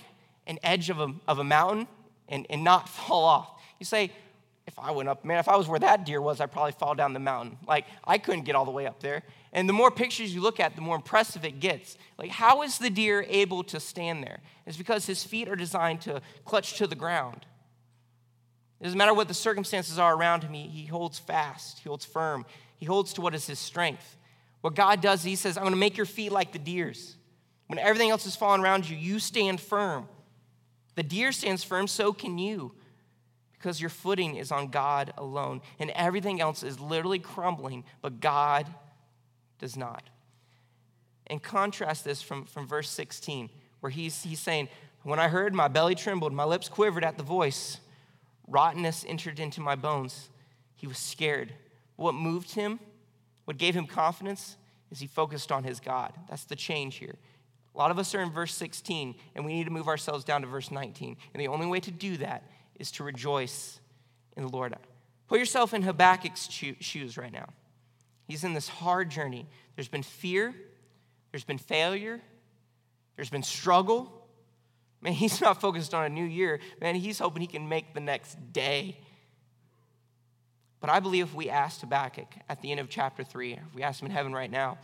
[0.46, 1.86] an edge of a, of a mountain
[2.28, 3.60] and, and not fall off.
[3.78, 4.12] You say,
[4.66, 6.94] if I went up, man, if I was where that deer was, I'd probably fall
[6.94, 7.56] down the mountain.
[7.66, 9.22] Like, I couldn't get all the way up there.
[9.52, 11.96] And the more pictures you look at, the more impressive it gets.
[12.18, 14.40] Like, how is the deer able to stand there?
[14.66, 17.46] It's because his feet are designed to clutch to the ground.
[18.80, 22.04] It doesn't matter what the circumstances are around him, he, he holds fast, he holds
[22.04, 24.16] firm, he holds to what is his strength.
[24.60, 27.16] What God does, he says, I'm going to make your feet like the deer's.
[27.68, 30.08] When everything else is falling around you, you stand firm.
[30.94, 32.72] The deer stands firm, so can you,
[33.52, 38.66] because your footing is on God alone, and everything else is literally crumbling, but God
[39.58, 40.02] does not.
[41.28, 43.50] And contrast this from, from verse 16,
[43.80, 44.68] where he's, he's saying,
[45.02, 47.78] When I heard, my belly trembled, my lips quivered at the voice.
[48.48, 50.30] Rottenness entered into my bones.
[50.74, 51.52] He was scared.
[51.96, 52.80] What moved him,
[53.44, 54.56] what gave him confidence,
[54.90, 56.12] is he focused on his God.
[56.28, 57.16] That's the change here.
[57.74, 60.40] A lot of us are in verse 16, and we need to move ourselves down
[60.40, 61.16] to verse 19.
[61.34, 62.44] And the only way to do that
[62.78, 63.80] is to rejoice
[64.36, 64.74] in the Lord.
[65.28, 67.48] Put yourself in Habakkuk's shoes right now.
[68.26, 69.46] He's in this hard journey.
[69.76, 70.54] There's been fear,
[71.30, 72.20] there's been failure,
[73.16, 74.17] there's been struggle,
[75.00, 76.60] Man, he's not focused on a new year.
[76.80, 78.98] Man, he's hoping he can make the next day.
[80.80, 83.82] But I believe if we asked Habakkuk at the end of chapter 3, if we
[83.82, 84.78] asked him in heaven right now,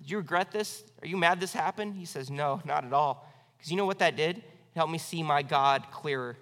[0.00, 0.84] do you regret this?
[1.02, 1.96] Are you mad this happened?
[1.96, 3.28] He says, No, not at all.
[3.56, 4.38] Because you know what that did?
[4.38, 4.44] It
[4.76, 6.36] helped me see my God clearer.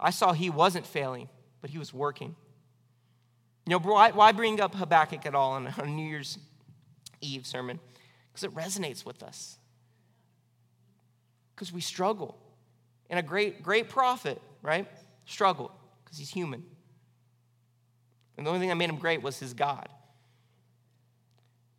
[0.00, 1.28] I saw he wasn't failing,
[1.60, 2.34] but he was working.
[3.66, 6.38] You know, why, why bring up Habakkuk at all on a New Year's
[7.20, 7.78] Eve sermon?
[8.32, 9.58] Because it resonates with us
[11.62, 12.36] because we struggle.
[13.08, 14.88] And a great, great prophet, right,
[15.26, 15.70] struggled
[16.02, 16.64] because he's human.
[18.36, 19.88] And the only thing that made him great was his God.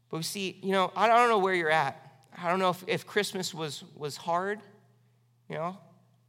[0.10, 2.00] But we see, you know, I don't know where you're at.
[2.42, 4.62] I don't know if, if Christmas was, was hard,
[5.50, 5.78] you know.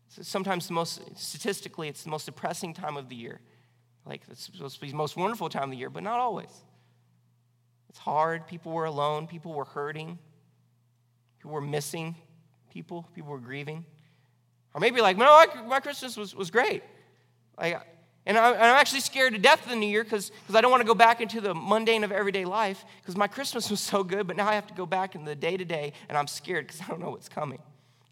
[0.08, 3.40] Sometimes the most, statistically, it's the most depressing time of the year.
[4.04, 6.50] Like, it's supposed to be the most wonderful time of the year, but not always.
[7.88, 8.48] It's hard.
[8.48, 9.28] People were alone.
[9.28, 10.18] People were hurting.
[11.38, 12.16] People were missing
[12.74, 13.08] people.
[13.14, 13.84] People were grieving.
[14.74, 16.82] Or maybe like, no, my, my Christmas was, was great.
[17.56, 17.80] Like,
[18.26, 20.80] and, I, am actually scared to death of the new year because I don't want
[20.80, 24.26] to go back into the mundane of everyday life because my Christmas was so good,
[24.26, 26.66] but now I have to go back into the day to day and I'm scared
[26.66, 27.60] because I don't know what's coming.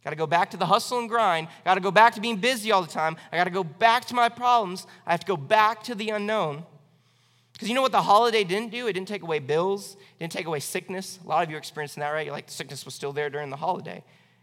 [0.05, 1.49] Got to go back to the hustle and grind.
[1.65, 3.17] Got to go back to being busy all the time.
[3.33, 4.87] I got to go back to my problems.
[5.07, 6.65] I have to go back to the unknown.
[7.53, 8.89] Because you know what the holiday didn't do?
[8.89, 11.19] It didn't take away bills, it didn't take away sickness.
[11.25, 12.27] A lot of you are experiencing that, right?
[12.27, 14.03] You're like, the sickness was still there during the holiday.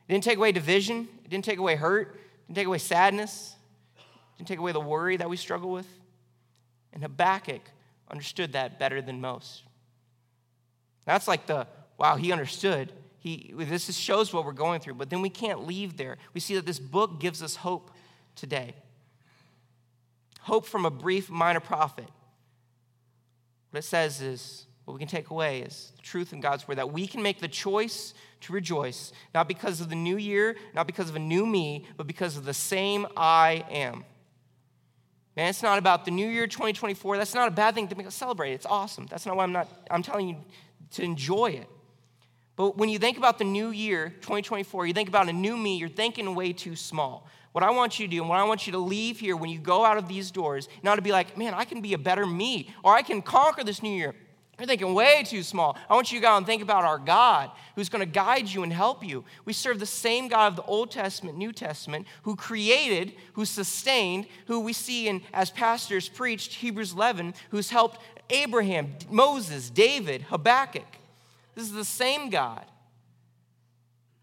[0.10, 1.08] It didn't take away division.
[1.24, 2.16] It didn't take away hurt.
[2.16, 3.56] It didn't take away sadness.
[3.96, 5.86] It didn't take away the worry that we struggle with.
[6.92, 7.62] And Habakkuk
[8.10, 9.62] understood that better than most.
[11.06, 11.68] That's like the,
[12.00, 12.92] wow, he understood.
[13.20, 16.18] He, this shows what we're going through, but then we can't leave there.
[16.34, 17.92] We see that this book gives us hope
[18.36, 18.74] today.
[20.42, 22.08] hope from a brief minor prophet.
[23.70, 26.80] What it says is, what we can take away is the truth in God's word
[26.80, 30.88] that we can make the choice to rejoice, not because of the new year, not
[30.88, 34.04] because of a new me, but because of the same I am.
[35.38, 37.18] Man, it's not about the new year 2024.
[37.18, 38.54] That's not a bad thing to celebrate.
[38.54, 39.06] It's awesome.
[39.12, 40.38] That's not why I'm not, I'm telling you
[40.94, 41.70] to enjoy it.
[42.56, 45.78] But when you think about the new year, 2024, you think about a new me,
[45.78, 47.28] you're thinking way too small.
[47.52, 49.52] What I want you to do and what I want you to leave here when
[49.52, 52.00] you go out of these doors, not to be like, man, I can be a
[52.00, 54.16] better me, or I can conquer this new year.
[54.60, 55.78] You're thinking way too small.
[55.90, 58.64] I want you to go and think about our God who's going to guide you
[58.64, 59.24] and help you.
[59.46, 64.28] We serve the same God of the Old Testament, New Testament, who created, who sustained,
[64.48, 70.98] who we see in, as pastors preached, Hebrews 11, who's helped Abraham, Moses, David, Habakkuk.
[71.56, 72.66] This is the same God.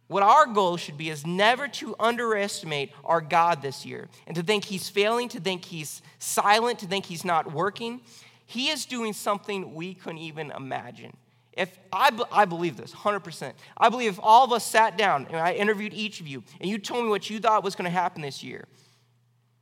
[0.08, 4.42] What our goal should be is never to underestimate our God this year and to
[4.42, 8.00] think he's failing, to think he's silent, to think he's not working.
[8.46, 11.16] He is doing something we couldn't even imagine.
[11.52, 13.52] If I, I believe this 100%.
[13.76, 16.70] I believe if all of us sat down and I interviewed each of you and
[16.70, 18.66] you told me what you thought was going to happen this year,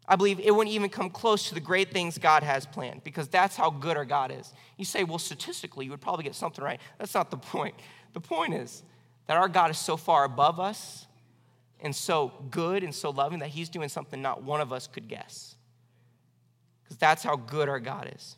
[0.07, 3.29] I believe it wouldn't even come close to the great things God has planned because
[3.29, 4.53] that's how good our God is.
[4.77, 6.81] You say, well, statistically, you would probably get something right.
[6.99, 7.75] That's not the point.
[8.13, 8.83] The point is
[9.27, 11.07] that our God is so far above us
[11.81, 15.09] and so good and so loving that He's doing something not one of us could
[15.09, 15.55] guess.
[16.83, 18.37] Because that's how good our God is.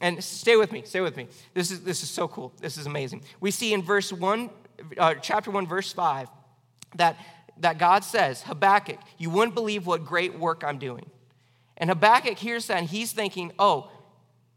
[0.00, 1.28] And stay with me, stay with me.
[1.54, 2.52] This is, this is so cool.
[2.60, 3.22] This is amazing.
[3.40, 4.50] We see in verse 1,
[4.98, 6.28] uh, chapter 1, verse 5,
[6.96, 7.16] that
[7.60, 11.06] that God says, Habakkuk, you wouldn't believe what great work I'm doing.
[11.76, 13.90] And Habakkuk hears that and he's thinking, oh,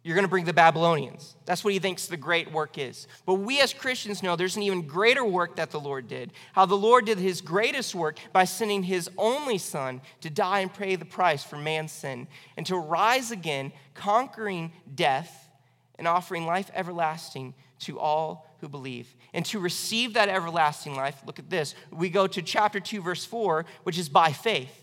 [0.03, 1.35] you're going to bring the Babylonians.
[1.45, 3.07] That's what he thinks the great work is.
[3.25, 6.33] But we as Christians know there's an even greater work that the Lord did.
[6.51, 10.73] How the Lord did his greatest work by sending his only son to die and
[10.73, 12.27] pay the price for man's sin
[12.57, 15.49] and to rise again, conquering death
[15.97, 19.13] and offering life everlasting to all who believe.
[19.33, 21.75] And to receive that everlasting life, look at this.
[21.91, 24.82] We go to chapter 2, verse 4, which is by faith.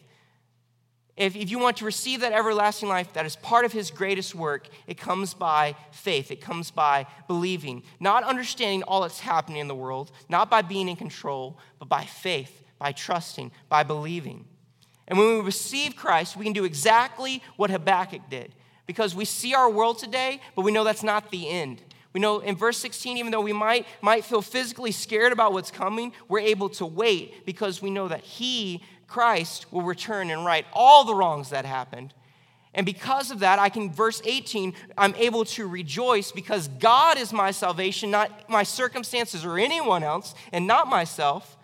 [1.20, 4.34] If, if you want to receive that everlasting life that is part of his greatest
[4.34, 6.30] work, it comes by faith.
[6.30, 10.88] It comes by believing, not understanding all that's happening in the world, not by being
[10.88, 14.46] in control, but by faith, by trusting, by believing.
[15.06, 18.54] And when we receive Christ, we can do exactly what Habakkuk did
[18.86, 21.82] because we see our world today, but we know that's not the end.
[22.14, 25.70] We know in verse 16, even though we might, might feel physically scared about what's
[25.70, 30.64] coming, we're able to wait because we know that He, Christ, will return and right
[30.72, 32.14] all the wrongs that happened.
[32.72, 37.32] And because of that, I can, verse 18, I'm able to rejoice because God is
[37.32, 41.58] my salvation, not my circumstances or anyone else, and not myself.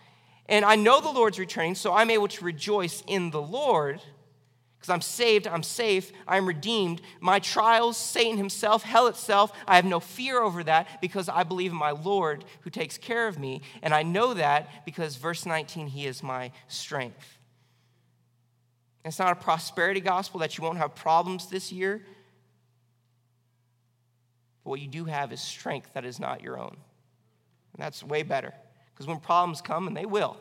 [0.47, 4.01] And I know the Lord's returning, so I'm able to rejoice in the Lord
[4.87, 7.01] because I'm saved, I'm safe, I'm redeemed.
[7.21, 11.71] My trials, Satan himself, hell itself, I have no fear over that because I believe
[11.71, 13.63] in my Lord who takes care of me.
[13.83, 17.36] And I know that because verse 19, he is my strength.
[19.07, 22.03] It's not a prosperity gospel that you won't have problems this year.
[24.65, 26.77] But what you do have is strength that is not your own.
[27.73, 28.53] And that's way better.
[28.93, 30.37] Because when problems come, and they will,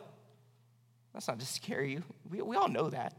[1.12, 2.02] that's not to scare you.
[2.28, 3.16] We, we all know that.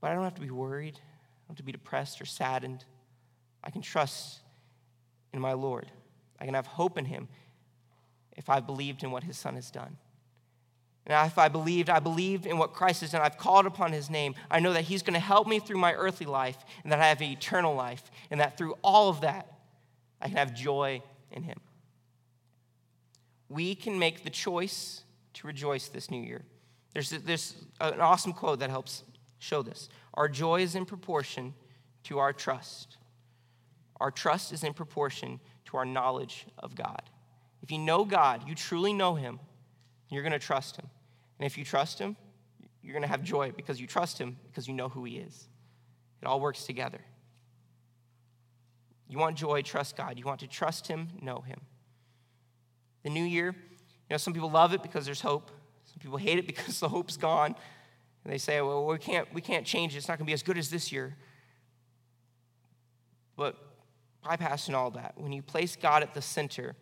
[0.00, 0.96] But I don't have to be worried.
[0.96, 2.84] I don't have to be depressed or saddened.
[3.64, 4.40] I can trust
[5.32, 5.90] in my Lord.
[6.38, 7.28] I can have hope in Him
[8.36, 9.96] if I believed in what His Son has done.
[11.06, 13.22] And if I believed, I believed in what Christ has done.
[13.22, 14.34] I've called upon His name.
[14.50, 17.08] I know that He's going to help me through my earthly life and that I
[17.08, 18.10] have eternal life.
[18.30, 19.46] And that through all of that,
[20.20, 21.58] I can have joy in Him.
[23.48, 25.02] We can make the choice
[25.34, 26.42] to rejoice this new year.
[26.92, 29.04] There's, there's an awesome quote that helps
[29.38, 29.88] show this.
[30.14, 31.54] Our joy is in proportion
[32.04, 32.98] to our trust.
[34.00, 37.02] Our trust is in proportion to our knowledge of God.
[37.62, 39.38] If you know God, you truly know Him,
[40.10, 40.86] you're going to trust Him.
[41.38, 42.16] And if you trust Him,
[42.82, 45.48] you're going to have joy because you trust Him because you know who He is.
[46.22, 47.00] It all works together.
[49.08, 50.18] You want joy, trust God.
[50.18, 51.60] You want to trust Him, know Him.
[53.02, 55.50] The new year, you know, some people love it because there's hope.
[55.84, 57.54] Some people hate it because the hope's gone.
[58.24, 59.98] And they say, well, we can't, we can't change it.
[59.98, 61.16] It's not going to be as good as this year.
[63.36, 63.56] But
[64.24, 66.76] bypassing all that, when you place God at the center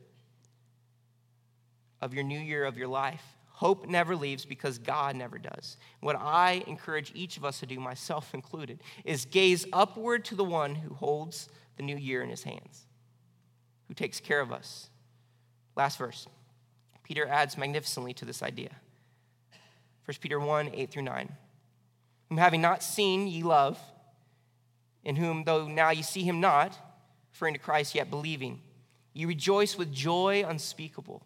[2.01, 3.23] of your new year of your life,
[3.59, 5.77] hope never leaves because God never does.
[6.01, 10.45] What I encourage each of us to do, myself included, is gaze upward to the
[10.45, 12.87] one who holds the new year in his hands,
[13.89, 14.91] who takes care of us.
[15.77, 16.27] Last verse.
[17.03, 18.71] Peter adds magnificently to this idea.
[20.05, 21.33] 1 Peter 1 8 through 9.
[22.29, 23.79] whom having not seen ye love,
[25.05, 26.79] in whom though now ye see him not,
[27.33, 28.61] referring to Christ, yet believing,
[29.15, 31.23] ye rejoice with joy unspeakable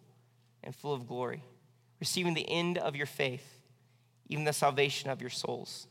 [0.63, 1.43] and full of glory,
[1.99, 3.59] receiving the end of your faith,
[4.27, 5.87] even the salvation of your souls.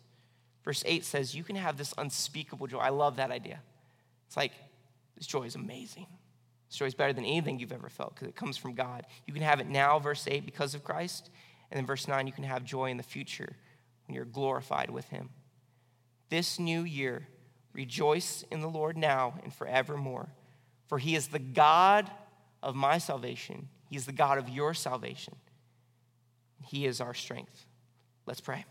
[0.65, 2.79] Verse 8 says, You can have this unspeakable joy.
[2.79, 3.61] I love that idea.
[4.27, 4.53] It's like,
[5.17, 6.07] this joy is amazing.
[6.69, 9.05] This joy is better than anything you've ever felt because it comes from God.
[9.27, 11.31] You can have it now, verse 8, because of Christ.
[11.71, 13.57] And then verse 9, you can have joy in the future
[14.07, 15.31] when you're glorified with Him.
[16.29, 17.29] This new year,
[17.73, 20.31] rejoice in the Lord now and forevermore.
[20.87, 22.11] For He is the God
[22.63, 25.35] of my salvation, He is the God of your salvation.
[26.65, 27.67] He is our strength.
[28.25, 28.65] Let's pray.